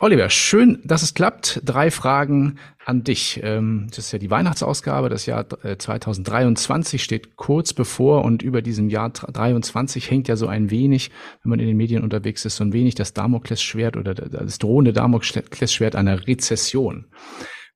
[0.03, 1.61] Oliver, schön, dass es klappt.
[1.63, 3.39] Drei Fragen an dich.
[3.43, 5.11] Ähm, das ist ja die Weihnachtsausgabe.
[5.11, 10.47] Das Jahr 2023 äh, steht kurz bevor und über diesem Jahr 23 hängt ja so
[10.47, 11.11] ein wenig,
[11.43, 14.95] wenn man in den Medien unterwegs ist, so ein wenig das Damoklesschwert oder das drohende
[14.95, 17.09] Damoklesschwert einer Rezession.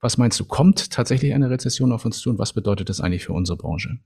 [0.01, 3.25] Was meinst du, kommt tatsächlich eine Rezession auf uns zu und was bedeutet das eigentlich
[3.25, 3.99] für unsere Branche?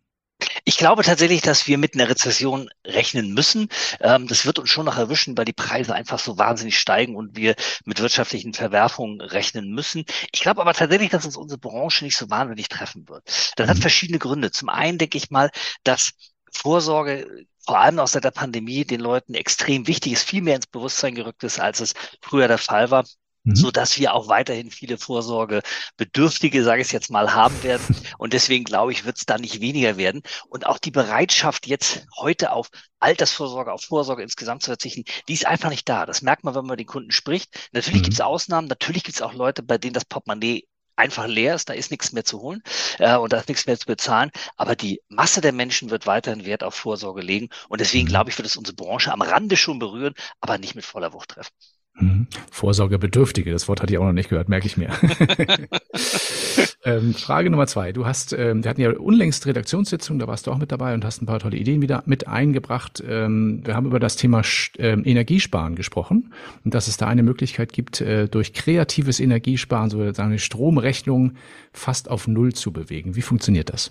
[0.69, 3.69] Ich glaube tatsächlich, dass wir mit einer Rezession rechnen müssen.
[4.01, 7.37] Ähm, das wird uns schon noch erwischen, weil die Preise einfach so wahnsinnig steigen und
[7.37, 7.55] wir
[7.87, 10.05] mit wirtschaftlichen Verwerfungen rechnen müssen.
[10.31, 13.25] Ich glaube aber tatsächlich, dass uns unsere Branche nicht so wahnsinnig treffen wird.
[13.57, 13.81] Das hat mhm.
[13.81, 14.51] verschiedene Gründe.
[14.51, 15.51] Zum einen denke ich mal,
[15.85, 16.13] dass
[16.53, 20.67] Vorsorge vor allem auch seit der Pandemie den Leuten extrem wichtig ist, viel mehr ins
[20.67, 23.07] Bewusstsein gerückt ist, als es früher der Fall war
[23.51, 23.57] mhm.
[23.57, 27.83] so dass wir auch weiterhin viele Vorsorgebedürftige, sage ich jetzt mal, haben werden.
[28.19, 30.23] Und deswegen glaube ich, wird es da nicht weniger werden.
[30.49, 32.69] Und auch die Bereitschaft jetzt heute auf
[33.01, 36.07] Altersvorsorge, auf Vorsorge insgesamt zu verzichten, die ist einfach nicht da.
[36.07, 37.69] Das merkt man, wenn man mit den Kunden spricht.
[37.73, 38.05] Natürlich mhm.
[38.05, 40.65] gibt es Ausnahmen, natürlich gibt es auch Leute, bei denen das Portemonnaie
[40.99, 42.63] einfach leer ist, da ist nichts mehr zu holen
[42.99, 44.31] äh, und da ist nichts mehr zu bezahlen.
[44.57, 47.49] Aber die Masse der Menschen wird weiterhin Wert auf Vorsorge legen.
[47.69, 48.11] Und deswegen mhm.
[48.11, 51.31] glaube ich, wird es unsere Branche am Rande schon berühren, aber nicht mit voller Wucht
[51.31, 51.53] treffen.
[52.01, 52.27] Mhm.
[52.51, 54.91] Vorsorgebedürftige, das Wort hatte ich auch noch nicht gehört, merke ich mir.
[56.85, 57.93] ähm, Frage Nummer zwei.
[57.93, 61.05] Du hast, ähm, wir hatten ja unlängst Redaktionssitzung, da warst du auch mit dabei und
[61.05, 63.03] hast ein paar tolle Ideen wieder mit eingebracht.
[63.07, 64.43] Ähm, wir haben über das Thema
[64.79, 66.33] ähm, Energiesparen gesprochen
[66.65, 71.33] und dass es da eine Möglichkeit gibt, äh, durch kreatives Energiesparen, so eine Stromrechnung
[71.73, 73.17] fast auf Null zu bewegen.
[73.17, 73.91] Wie funktioniert das?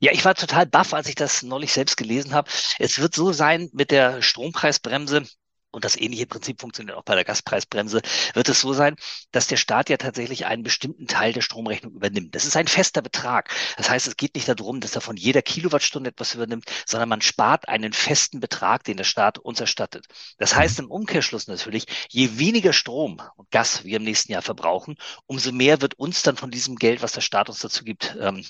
[0.00, 2.50] Ja, ich war total baff, als ich das neulich selbst gelesen habe.
[2.78, 5.24] Es wird so sein mit der Strompreisbremse,
[5.70, 8.02] und das ähnliche Prinzip funktioniert auch bei der Gaspreisbremse,
[8.34, 8.96] wird es so sein,
[9.32, 12.34] dass der Staat ja tatsächlich einen bestimmten Teil der Stromrechnung übernimmt.
[12.34, 13.54] Das ist ein fester Betrag.
[13.76, 17.20] Das heißt, es geht nicht darum, dass er von jeder Kilowattstunde etwas übernimmt, sondern man
[17.20, 20.06] spart einen festen Betrag, den der Staat uns erstattet.
[20.38, 24.96] Das heißt im Umkehrschluss natürlich, je weniger Strom und Gas wir im nächsten Jahr verbrauchen,
[25.26, 28.44] umso mehr wird uns dann von diesem Geld, was der Staat uns dazu gibt, ähm,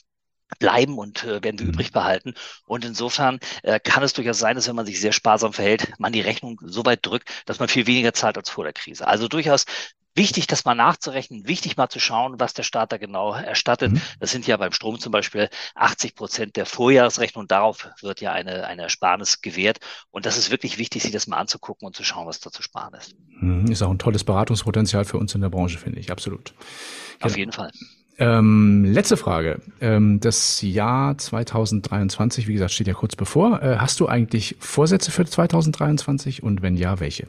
[0.58, 1.72] bleiben und äh, werden wir mhm.
[1.72, 2.34] übrig behalten.
[2.64, 6.12] Und insofern äh, kann es durchaus sein, dass wenn man sich sehr sparsam verhält, man
[6.12, 9.06] die Rechnung so weit drückt, dass man viel weniger zahlt als vor der Krise.
[9.06, 9.64] Also durchaus
[10.14, 13.92] wichtig, das mal nachzurechnen, wichtig mal zu schauen, was der Staat da genau erstattet.
[13.92, 14.02] Mhm.
[14.18, 17.46] Das sind ja beim Strom zum Beispiel 80 Prozent der Vorjahresrechnung.
[17.46, 19.78] Darauf wird ja eine, eine Ersparnis gewährt.
[20.10, 22.62] Und das ist wirklich wichtig, sich das mal anzugucken und zu schauen, was da zu
[22.62, 23.14] sparen ist.
[23.40, 23.70] Mhm.
[23.70, 26.10] Ist auch ein tolles Beratungspotenzial für uns in der Branche, finde ich.
[26.10, 26.54] Absolut.
[27.20, 27.36] Auf genau.
[27.36, 27.70] jeden Fall.
[28.18, 29.62] Ähm, letzte Frage.
[29.80, 33.62] Ähm, das Jahr 2023, wie gesagt, steht ja kurz bevor.
[33.62, 37.28] Äh, hast du eigentlich Vorsätze für 2023 und wenn ja, welche?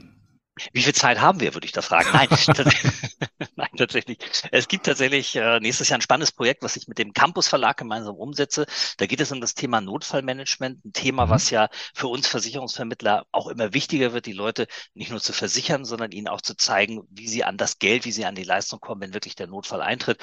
[0.73, 2.09] Wie viel Zeit haben wir, würde ich da fragen.
[2.13, 2.27] Nein,
[3.55, 4.17] Nein tatsächlich.
[4.51, 7.77] Es gibt tatsächlich äh, nächstes Jahr ein spannendes Projekt, was ich mit dem Campus Verlag
[7.77, 8.65] gemeinsam umsetze.
[8.97, 11.29] Da geht es um das Thema Notfallmanagement, ein Thema, mhm.
[11.29, 15.86] was ja für uns Versicherungsvermittler auch immer wichtiger wird, die Leute nicht nur zu versichern,
[15.86, 18.79] sondern ihnen auch zu zeigen, wie sie an das Geld, wie sie an die Leistung
[18.79, 20.19] kommen, wenn wirklich der Notfall eintritt.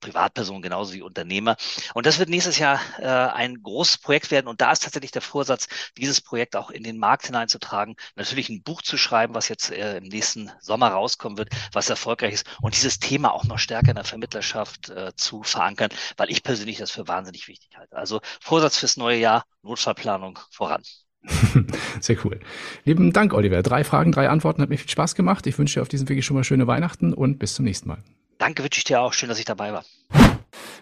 [0.00, 1.56] Privatpersonen genauso wie Unternehmer.
[1.94, 4.46] Und das wird nächstes Jahr äh, ein großes Projekt werden.
[4.46, 8.62] Und da ist tatsächlich der Vorsatz, dieses Projekt auch in den Markt hineinzutragen, natürlich ein
[8.62, 12.76] Buch zu schreiben, was jetzt äh, im nächsten Sommer rauskommen wird, was erfolgreich ist und
[12.76, 16.90] dieses Thema auch noch stärker in der Vermittlerschaft äh, zu verankern, weil ich persönlich das
[16.90, 17.96] für wahnsinnig wichtig halte.
[17.96, 20.82] Also Vorsatz fürs neue Jahr, Notfallplanung voran.
[22.00, 22.40] Sehr cool.
[22.84, 23.62] Lieben Dank, Oliver.
[23.62, 24.62] Drei Fragen, drei Antworten.
[24.62, 25.46] Hat mir viel Spaß gemacht.
[25.46, 28.02] Ich wünsche dir auf diesem Weg schon mal schöne Weihnachten und bis zum nächsten Mal.
[28.40, 29.12] Danke, wünsche ich dir auch.
[29.12, 29.84] Schön, dass ich dabei war.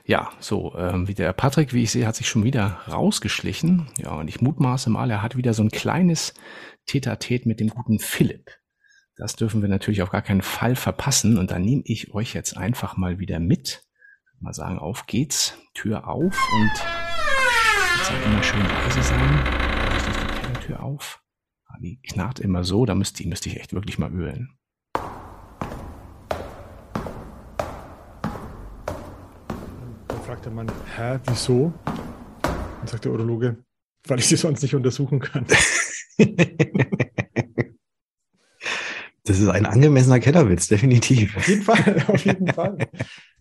[0.05, 3.89] Ja, so, ähm, wie der Patrick, wie ich sehe, hat sich schon wieder rausgeschlichen.
[3.99, 6.35] Ja, und ich mutmaße mal, er hat wieder so ein kleines
[6.87, 8.53] Tetatet mit dem guten Philipp.
[9.17, 11.37] Das dürfen wir natürlich auf gar keinen Fall verpassen.
[11.37, 13.85] Und da nehme ich euch jetzt einfach mal wieder mit.
[14.39, 16.71] Mal sagen, auf geht's, Tür auf und
[17.97, 19.45] jetzt sage immer schön leise sein.
[19.97, 21.25] Richtig die Kellertür auf.
[21.67, 24.58] Ah, die knarrt immer so, da müsste, die müsste ich echt wirklich mal ölen.
[30.29, 31.72] Fragt der Mann, hä, wieso?
[32.43, 33.64] Dann sagt der Urologe,
[34.09, 35.47] weil ich sie sonst nicht untersuchen kann.
[39.24, 41.37] Das ist ein angemessener Kellerwitz, definitiv.
[41.37, 42.79] Auf jeden Fall, auf jeden Fall.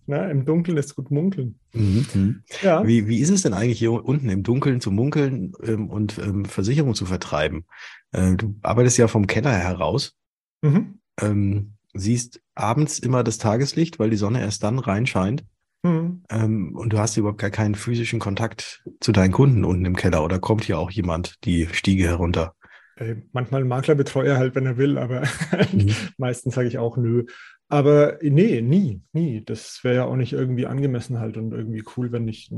[0.05, 1.59] Na, Im Dunkeln ist gut munkeln.
[1.73, 2.43] Mhm.
[2.61, 2.85] Ja.
[2.85, 6.43] Wie, wie ist es denn eigentlich hier unten im Dunkeln zu munkeln ähm, und ähm,
[6.43, 7.63] Versicherung zu vertreiben?
[8.11, 10.17] Äh, du arbeitest ja vom Keller heraus.
[10.61, 10.99] Mhm.
[11.21, 15.45] Ähm, siehst abends immer das Tageslicht, weil die Sonne erst dann reinscheint.
[15.83, 16.23] Mhm.
[16.29, 20.23] Ähm, und du hast überhaupt gar keinen physischen Kontakt zu deinen Kunden unten im Keller
[20.23, 22.55] oder kommt hier auch jemand die Stiege herunter?
[22.95, 25.21] Äh, manchmal ein Maklerbetreuer halt, wenn er will, aber
[25.71, 25.95] mhm.
[26.17, 27.25] meistens sage ich auch nö.
[27.69, 29.43] Aber nee, nie, nie.
[29.43, 32.51] Das wäre ja auch nicht irgendwie angemessen halt und irgendwie cool, wenn ich,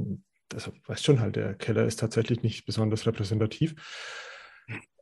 [0.49, 3.75] das weißt schon halt, der Keller ist tatsächlich nicht besonders repräsentativ.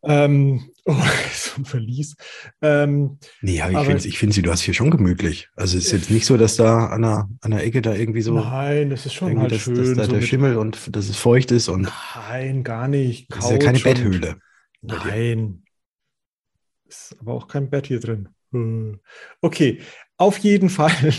[0.04, 0.96] Ähm, oh,
[1.34, 2.16] so ein Verlies.
[2.62, 5.50] Ähm, nee, aber ich finde ich find sie, du hast hier schon gemütlich.
[5.56, 8.22] Also es ist jetzt nicht so, dass da an der, an der Ecke da irgendwie
[8.22, 8.40] so.
[8.40, 9.76] Nein, das ist schon halt dass, schön.
[9.76, 13.28] Dass da so der Schimmel und dass es feucht ist und Nein, gar nicht.
[13.34, 14.38] das ist ja keine Betthöhle.
[14.82, 15.64] Nein.
[16.88, 18.30] Ist aber auch kein Bett hier drin.
[18.52, 19.00] Hm.
[19.42, 19.82] Okay,
[20.18, 21.14] auf jeden Fall.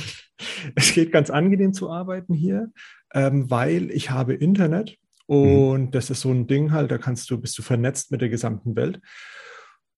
[0.76, 2.70] Es geht ganz angenehm zu arbeiten hier,
[3.12, 4.96] ähm, weil ich habe Internet
[5.28, 8.28] und das ist so ein Ding halt, da kannst du, bist du vernetzt mit der
[8.30, 9.00] gesamten Welt.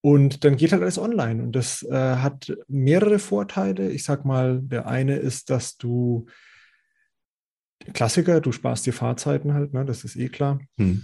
[0.03, 1.43] Und dann geht halt alles online.
[1.43, 3.91] Und das äh, hat mehrere Vorteile.
[3.91, 6.27] Ich sag mal, der eine ist, dass du
[7.93, 9.85] Klassiker, du sparst dir Fahrzeiten halt, ne?
[9.85, 10.61] Das ist eh klar.
[10.79, 11.03] Hm.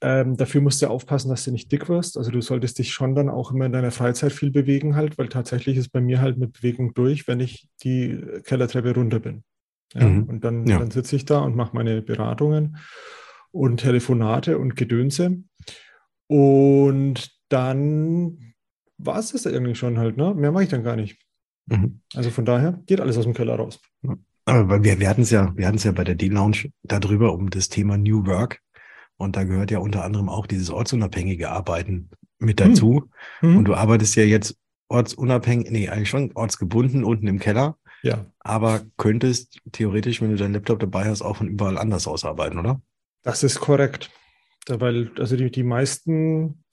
[0.00, 2.16] Ähm, dafür musst du aufpassen, dass du nicht dick wirst.
[2.16, 5.28] Also du solltest dich schon dann auch immer in deiner Freizeit viel bewegen halt, weil
[5.28, 9.42] tatsächlich ist bei mir halt mit Bewegung durch, wenn ich die Kellertreppe runter bin.
[9.94, 10.24] Ja, Mhm.
[10.24, 10.78] Und dann, Ja.
[10.78, 12.76] dann sitze ich da und mache meine Beratungen
[13.50, 15.42] und Telefonate und Gedönse.
[16.26, 18.54] Und dann
[18.98, 20.34] war es das eigentlich schon halt, ne?
[20.34, 21.20] Mehr mache ich dann gar nicht.
[21.66, 22.00] Mhm.
[22.14, 23.80] Also von daher geht alles aus dem Keller raus.
[24.44, 27.50] Aber wir, wir hatten es ja, wir hatten es ja bei der D-Lounge darüber um
[27.50, 28.60] das Thema New Work.
[29.16, 33.10] Und da gehört ja unter anderem auch dieses ortsunabhängige Arbeiten mit dazu.
[33.42, 33.56] Mhm.
[33.58, 34.56] Und du arbeitest ja jetzt
[34.88, 40.54] ortsunabhängig, nee, eigentlich schon ortsgebunden unten im Keller, Ja, aber könntest theoretisch, wenn du deinen
[40.54, 42.80] Laptop dabei hast, auch von überall anders aus arbeiten, oder?
[43.28, 44.10] Das ist korrekt.
[44.68, 46.64] Weil, also die, die meisten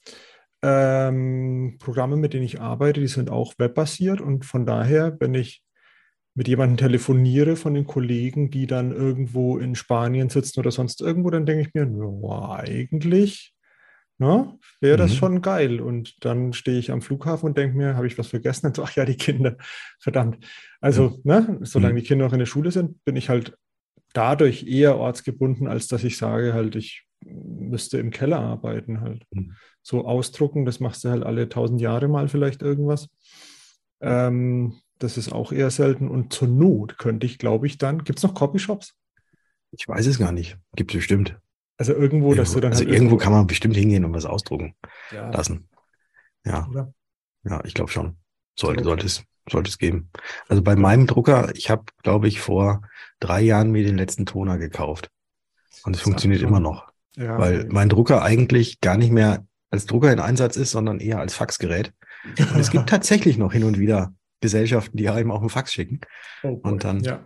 [0.62, 5.64] ähm, Programme, mit denen ich arbeite, die sind auch webbasiert und von daher, wenn ich
[6.34, 11.30] mit jemandem telefoniere von den Kollegen, die dann irgendwo in Spanien sitzen oder sonst irgendwo,
[11.30, 11.92] dann denke ich mir,
[12.24, 13.54] ja, eigentlich
[14.18, 15.16] ne, wäre das Mhm.
[15.18, 15.82] schon geil.
[15.82, 18.68] Und dann stehe ich am Flughafen und denke mir, habe ich was vergessen?
[18.68, 19.58] Und so, ach ja, die Kinder,
[20.00, 20.38] verdammt.
[20.80, 21.98] Also, ne, solange Mhm.
[21.98, 23.58] die Kinder noch in der Schule sind, bin ich halt
[24.16, 29.24] dadurch eher ortsgebunden, als dass ich sage, halt, ich müsste im Keller arbeiten halt.
[29.32, 29.54] Mhm.
[29.82, 33.10] So ausdrucken, das machst du halt alle tausend Jahre mal vielleicht irgendwas.
[34.02, 36.08] Ähm, das ist auch eher selten.
[36.08, 38.96] Und zur Not könnte ich, glaube ich, dann, gibt es noch Copyshops?
[39.72, 40.58] Ich weiß es gar nicht.
[40.76, 41.38] Gibt es bestimmt.
[41.78, 44.76] Also irgendwo, dass du dann also halt irgendwo kann man bestimmt hingehen und was ausdrucken
[45.12, 45.30] Ja.
[45.32, 45.68] lassen.
[46.46, 46.94] Ja, Oder?
[47.44, 48.16] ja, ich glaube schon.
[48.58, 50.10] Sollte, sollte es, sollte es geben.
[50.48, 52.82] Also bei meinem Drucker, ich habe, glaube ich, vor
[53.20, 55.10] drei Jahren mir den letzten Toner gekauft.
[55.84, 56.88] Und es funktioniert immer noch.
[57.16, 61.20] Ja, weil mein Drucker eigentlich gar nicht mehr als Drucker in Einsatz ist, sondern eher
[61.20, 61.94] als Faxgerät.
[62.38, 66.02] Und es gibt tatsächlich noch hin und wieder Gesellschaften, die einem auch einen Fax schicken.
[66.44, 66.60] Oh.
[66.64, 67.24] Und dann, Ja.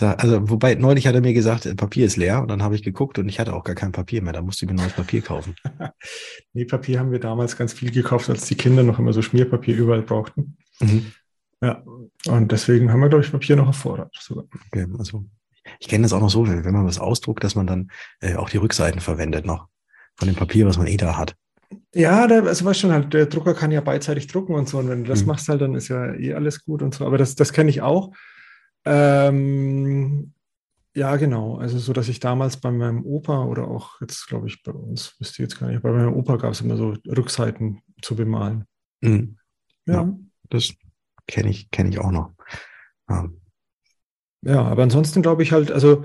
[0.00, 2.82] also wobei neulich hat er mir gesagt, äh, Papier ist leer und dann habe ich
[2.82, 4.32] geguckt und ich hatte auch gar kein Papier mehr.
[4.32, 5.54] Da musste ich mir neues Papier kaufen.
[6.52, 9.76] Nee, Papier haben wir damals ganz viel gekauft, als die Kinder noch immer so Schmierpapier
[9.76, 10.56] überall brauchten.
[10.80, 11.12] Mhm.
[11.62, 11.82] Ja,
[12.28, 14.44] und deswegen haben wir, glaube ich, Papier noch Vorrat sogar.
[14.66, 15.24] Okay, also
[15.80, 18.36] ich kenne das auch noch so, wenn wenn man was ausdruckt, dass man dann äh,
[18.36, 19.66] auch die Rückseiten verwendet noch
[20.16, 21.34] von dem Papier, was man eh da hat.
[21.94, 24.78] Ja, da, also weißt schon, halt, der Drucker kann ja beidseitig drucken und so.
[24.78, 25.28] Und wenn du das Mhm.
[25.28, 27.04] machst, halt, dann ist ja eh alles gut und so.
[27.06, 28.14] Aber das, das kenne ich auch.
[28.84, 30.32] Ähm,
[30.94, 31.56] ja, genau.
[31.56, 35.14] Also so, dass ich damals bei meinem Opa oder auch jetzt, glaube ich, bei uns,
[35.18, 38.64] wisst ihr jetzt gar nicht, bei meinem Opa gab es immer so Rückseiten zu bemalen.
[39.00, 39.36] Mhm.
[39.86, 39.94] Ja.
[40.02, 40.14] Ja.
[40.50, 40.74] Das
[41.26, 42.32] kenne ich, kenne ich auch noch.
[43.08, 43.28] Ja.
[44.42, 46.04] Ja, aber ansonsten glaube ich halt, also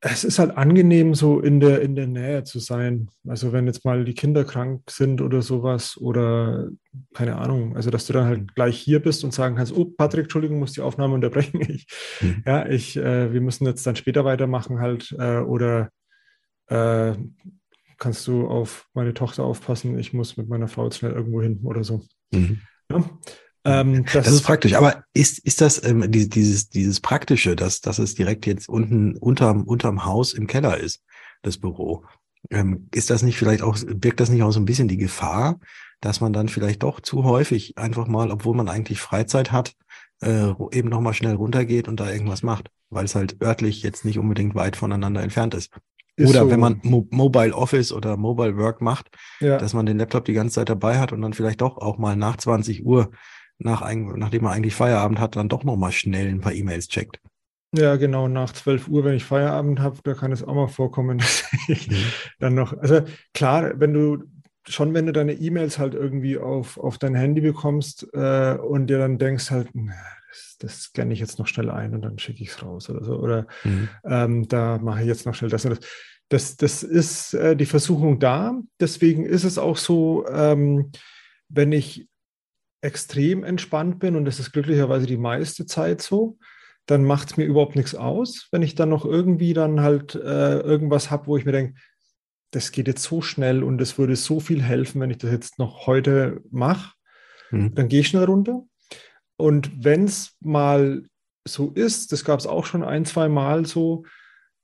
[0.00, 3.08] es ist halt angenehm, so in der, in der Nähe zu sein.
[3.26, 6.68] Also wenn jetzt mal die Kinder krank sind oder sowas oder
[7.14, 10.24] keine Ahnung, also dass du dann halt gleich hier bist und sagen kannst, oh Patrick,
[10.24, 11.60] Entschuldigung, muss die Aufnahme unterbrechen.
[11.68, 11.86] Ich,
[12.20, 12.42] Mhm.
[12.46, 15.90] Ja, ich, äh, wir müssen jetzt dann später weitermachen halt äh, oder
[16.68, 17.14] äh,
[17.98, 21.60] kannst du auf meine Tochter aufpassen, ich muss mit meiner Frau jetzt schnell irgendwo hin
[21.64, 22.02] oder so.
[22.32, 22.60] Mhm.
[22.90, 23.04] Ja.
[23.64, 24.74] Ähm, Das ist praktisch.
[24.74, 29.16] Aber ist, ist das ähm, die- dieses, dieses Praktische, dass, dass es direkt jetzt unten
[29.16, 31.02] unterm, unterm Haus im Keller ist,
[31.42, 32.04] das Büro?
[32.50, 35.58] Ähm, ist das nicht vielleicht auch, birgt das nicht auch so ein bisschen die Gefahr,
[36.00, 39.74] dass man dann vielleicht doch zu häufig einfach mal, obwohl man eigentlich Freizeit hat,
[40.22, 44.18] äh, eben nochmal schnell runtergeht und da irgendwas macht, weil es halt örtlich jetzt nicht
[44.18, 45.70] unbedingt weit voneinander entfernt ist.
[46.16, 46.50] Ist Oder so.
[46.50, 49.08] wenn man Mo Mobile Office oder Mobile Work macht,
[49.40, 49.58] Ja.
[49.58, 52.16] dass man den Laptop die ganze Zeit dabei hat und dann vielleicht doch auch mal
[52.16, 53.10] nach 20 Uhr,
[53.58, 57.20] nach, nachdem man eigentlich Feierabend hat, dann doch nochmal schnell ein paar E-Mails checkt.
[57.74, 61.18] Ja, genau, nach 12 Uhr, wenn ich Feierabend habe, da kann es auch mal vorkommen,
[61.18, 61.96] dass ich Mhm.
[62.38, 63.02] dann noch, also
[63.34, 64.24] klar, wenn du
[64.68, 68.98] schon, wenn du deine E-Mails halt irgendwie auf, auf dein Handy bekommst äh, und dir
[68.98, 69.68] dann denkst halt,
[70.36, 73.04] das, das scanne ich jetzt noch schnell ein und dann schicke ich es raus oder
[73.04, 73.16] so.
[73.18, 73.88] Oder Mhm.
[74.04, 75.80] ähm, da mache ich jetzt noch schnell das und das.
[76.28, 78.60] Das, das ist äh, die Versuchung da.
[78.80, 80.90] Deswegen ist es auch so, ähm,
[81.48, 82.08] wenn ich
[82.80, 86.36] extrem entspannt bin, und das ist glücklicherweise die meiste Zeit so,
[86.86, 90.58] dann macht es mir überhaupt nichts aus, wenn ich dann noch irgendwie dann halt äh,
[90.58, 91.74] irgendwas habe, wo ich mir denke,
[92.50, 95.60] das geht jetzt so schnell und es würde so viel helfen, wenn ich das jetzt
[95.60, 96.94] noch heute mache.
[97.52, 97.72] Mhm.
[97.76, 98.62] Dann gehe ich schnell runter.
[99.38, 101.04] Und wenn es mal
[101.46, 104.04] so ist, das gab es auch schon ein, zwei Mal so,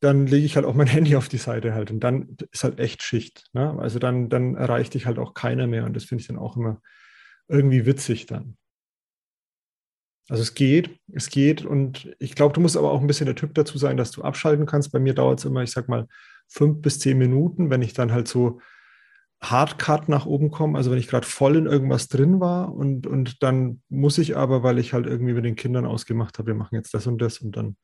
[0.00, 2.78] dann lege ich halt auch mein Handy auf die Seite halt und dann ist halt
[2.78, 3.44] echt Schicht.
[3.52, 3.78] Ne?
[3.78, 6.56] Also dann, dann erreicht dich halt auch keiner mehr und das finde ich dann auch
[6.56, 6.80] immer
[7.48, 8.56] irgendwie witzig dann.
[10.28, 13.34] Also es geht, es geht und ich glaube, du musst aber auch ein bisschen der
[13.34, 14.92] Typ dazu sein, dass du abschalten kannst.
[14.92, 16.06] Bei mir dauert es immer, ich sag mal,
[16.48, 18.60] fünf bis zehn Minuten, wenn ich dann halt so
[19.42, 23.42] Hardcut nach oben komme, also wenn ich gerade voll in irgendwas drin war und, und
[23.42, 26.76] dann muss ich aber, weil ich halt irgendwie mit den Kindern ausgemacht habe, wir machen
[26.76, 27.76] jetzt das und das und dann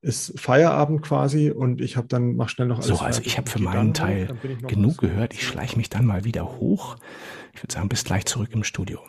[0.00, 2.86] ist Feierabend quasi und ich habe dann mach schnell noch alles.
[2.86, 4.36] So, also ich habe für meinen Teil
[4.68, 5.32] genug gehört.
[5.32, 6.96] Ich schleiche mich dann mal wieder hoch.
[7.54, 9.00] Ich würde sagen, bis gleich zurück im Studio.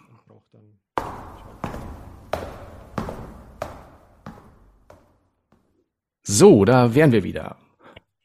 [6.24, 7.58] So, da wären wir wieder.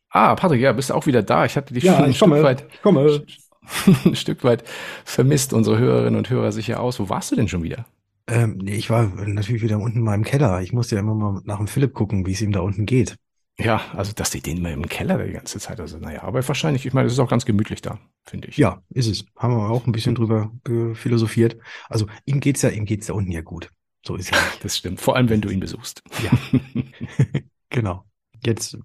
[0.09, 1.45] Ah, Patrick, ja, bist du auch wieder da.
[1.45, 3.23] Ich hatte dich ja, schon ein Stück komme, weit, ich komme.
[4.05, 4.65] ein Stück weit
[5.05, 5.53] vermisst.
[5.53, 6.99] Unsere Hörerinnen und Hörer sicher aus.
[7.01, 7.87] Wo warst du denn schon wieder?
[8.27, 10.61] Ähm, nee, ich war natürlich wieder unten in meinem Keller.
[10.63, 13.17] Ich musste ja immer mal nach dem Philipp gucken, wie es ihm da unten geht.
[13.59, 16.87] Ja, also dass die den immer im Keller die ganze Zeit, also naja, aber wahrscheinlich,
[16.87, 18.57] ich meine, es ist auch ganz gemütlich da, finde ich.
[18.57, 19.27] Ja, ist es.
[19.37, 20.51] Haben wir auch ein bisschen drüber
[20.95, 21.59] philosophiert.
[21.89, 23.71] Also ihm geht's ja, ihm geht's da unten ja gut.
[24.07, 24.39] So ist es.
[24.63, 25.01] Das stimmt.
[25.01, 26.03] Vor allem, wenn du ihn besuchst.
[26.23, 26.31] Ja.
[27.69, 28.05] genau.
[28.45, 28.79] Jetzt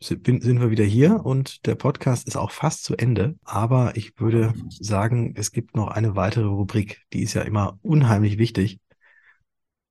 [0.00, 3.36] sind wir wieder hier und der Podcast ist auch fast zu Ende.
[3.44, 8.38] Aber ich würde sagen, es gibt noch eine weitere Rubrik, die ist ja immer unheimlich
[8.38, 8.80] wichtig.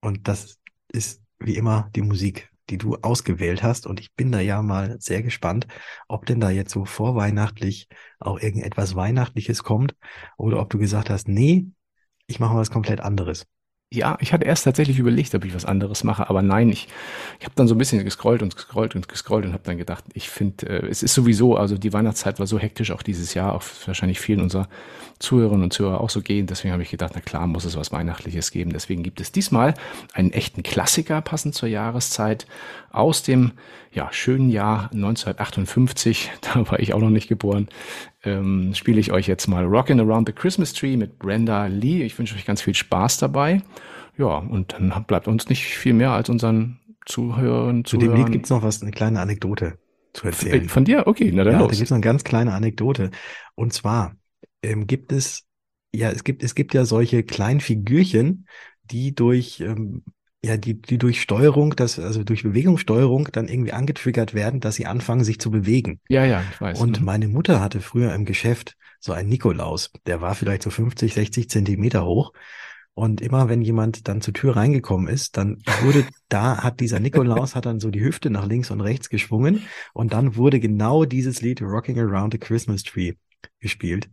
[0.00, 3.86] Und das ist wie immer die Musik, die du ausgewählt hast.
[3.86, 5.66] Und ich bin da ja mal sehr gespannt,
[6.08, 7.88] ob denn da jetzt so vorweihnachtlich
[8.18, 9.94] auch irgendetwas Weihnachtliches kommt
[10.36, 11.66] oder ob du gesagt hast, nee,
[12.26, 13.46] ich mache mal was komplett anderes.
[13.90, 16.88] Ja, ich hatte erst tatsächlich überlegt, ob ich was anderes mache, aber nein, ich,
[17.38, 20.04] ich habe dann so ein bisschen gescrollt und gescrollt und gescrollt und habe dann gedacht,
[20.12, 23.54] ich finde, äh, es ist sowieso, also die Weihnachtszeit war so hektisch auch dieses Jahr,
[23.54, 24.68] auch wahrscheinlich vielen unserer
[25.20, 26.46] Zuhörerinnen und Zuhörer auch so gehen.
[26.46, 28.74] Deswegen habe ich gedacht, na klar, muss es was Weihnachtliches geben.
[28.74, 29.72] Deswegen gibt es diesmal
[30.12, 32.46] einen echten Klassiker passend zur Jahreszeit
[32.90, 33.52] aus dem
[33.92, 36.30] ja, schönen Jahr 1958.
[36.40, 37.68] Da war ich auch noch nicht geboren.
[38.24, 42.02] Ähm, spiele ich euch jetzt mal Rockin' Around the Christmas Tree mit Brenda Lee.
[42.02, 43.62] Ich wünsche euch ganz viel Spaß dabei.
[44.16, 47.84] Ja, und dann bleibt uns nicht viel mehr als unseren Zuhörern.
[47.84, 49.78] Zu dem Lied gibt's noch was, eine kleine Anekdote
[50.12, 50.60] zu erzählen.
[50.62, 51.06] Von, von dir?
[51.06, 51.70] Okay, na dann ja, los.
[51.70, 53.10] Da gibt's noch eine ganz kleine Anekdote.
[53.54, 54.16] Und zwar
[54.62, 55.46] ähm, gibt es,
[55.92, 58.46] ja, es gibt, es gibt ja solche kleinen Figürchen,
[58.84, 60.02] die durch ähm,
[60.44, 64.86] ja, die, die durch Steuerung, das, also durch Bewegungssteuerung dann irgendwie angetriggert werden, dass sie
[64.86, 66.00] anfangen, sich zu bewegen.
[66.08, 66.80] Ja, ja, ich weiß.
[66.80, 67.06] Und mhm.
[67.06, 71.50] meine Mutter hatte früher im Geschäft so einen Nikolaus, der war vielleicht so 50, 60
[71.50, 72.32] Zentimeter hoch.
[72.94, 77.54] Und immer wenn jemand dann zur Tür reingekommen ist, dann wurde da, hat dieser Nikolaus
[77.54, 79.62] hat dann so die Hüfte nach links und rechts geschwungen
[79.92, 83.14] und dann wurde genau dieses Lied Rocking Around the Christmas Tree
[83.60, 84.10] gespielt.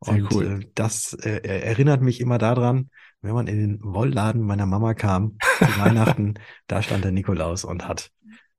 [0.00, 0.60] Sehr und cool.
[0.62, 2.88] äh, das äh, erinnert mich immer daran,
[3.22, 6.34] wenn man in den Wollladen meiner Mama kam zu Weihnachten,
[6.66, 8.10] da stand der Nikolaus und hat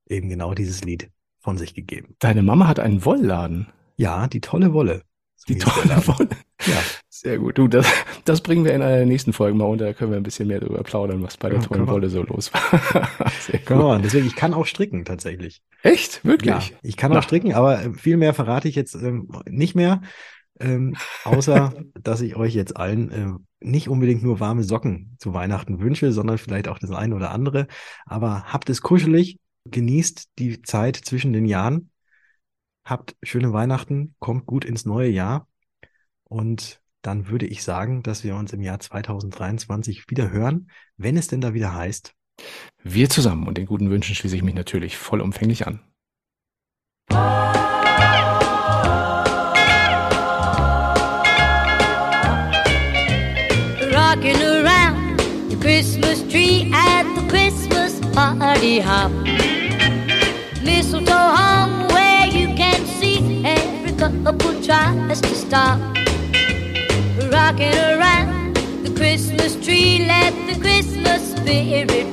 [0.07, 2.15] eben genau dieses Lied von sich gegeben.
[2.19, 3.67] Deine Mama hat einen Wollladen?
[3.97, 5.03] Ja, die tolle Wolle.
[5.47, 6.29] Die tolle Wolle.
[6.65, 6.77] Ja.
[7.09, 7.57] Sehr gut.
[7.57, 7.85] Du, das,
[8.23, 9.85] das bringen wir in einer der nächsten Folge mal unter.
[9.85, 12.23] Da können wir ein bisschen mehr darüber plaudern, was bei der ja, tollen Wolle so
[12.23, 13.09] los war.
[13.41, 13.67] Sehr gut.
[13.67, 15.61] Genau, deswegen, ich kann auch stricken tatsächlich.
[15.81, 16.23] Echt?
[16.23, 16.69] Wirklich?
[16.69, 20.01] Ja, ich kann auch stricken, aber viel mehr verrate ich jetzt ähm, nicht mehr.
[20.63, 20.95] Ähm,
[21.25, 26.11] außer, dass ich euch jetzt allen äh, nicht unbedingt nur warme Socken zu Weihnachten wünsche,
[26.11, 27.67] sondern vielleicht auch das eine oder andere.
[28.05, 31.91] Aber habt es kuschelig, genießt die Zeit zwischen den Jahren,
[32.85, 35.47] habt schöne Weihnachten, kommt gut ins neue Jahr
[36.23, 41.27] und dann würde ich sagen, dass wir uns im Jahr 2023 wieder hören, wenn es
[41.27, 42.13] denn da wieder heißt.
[42.81, 45.81] Wir zusammen und den guten Wünschen schließe ich mich natürlich vollumfänglich an.
[55.83, 59.11] Christmas tree at the Christmas party hop.
[60.63, 65.77] Mistletoe hung where you can see every couple tries to stop.
[67.33, 68.55] Rocking around
[68.85, 72.12] the Christmas tree, let the Christmas spirit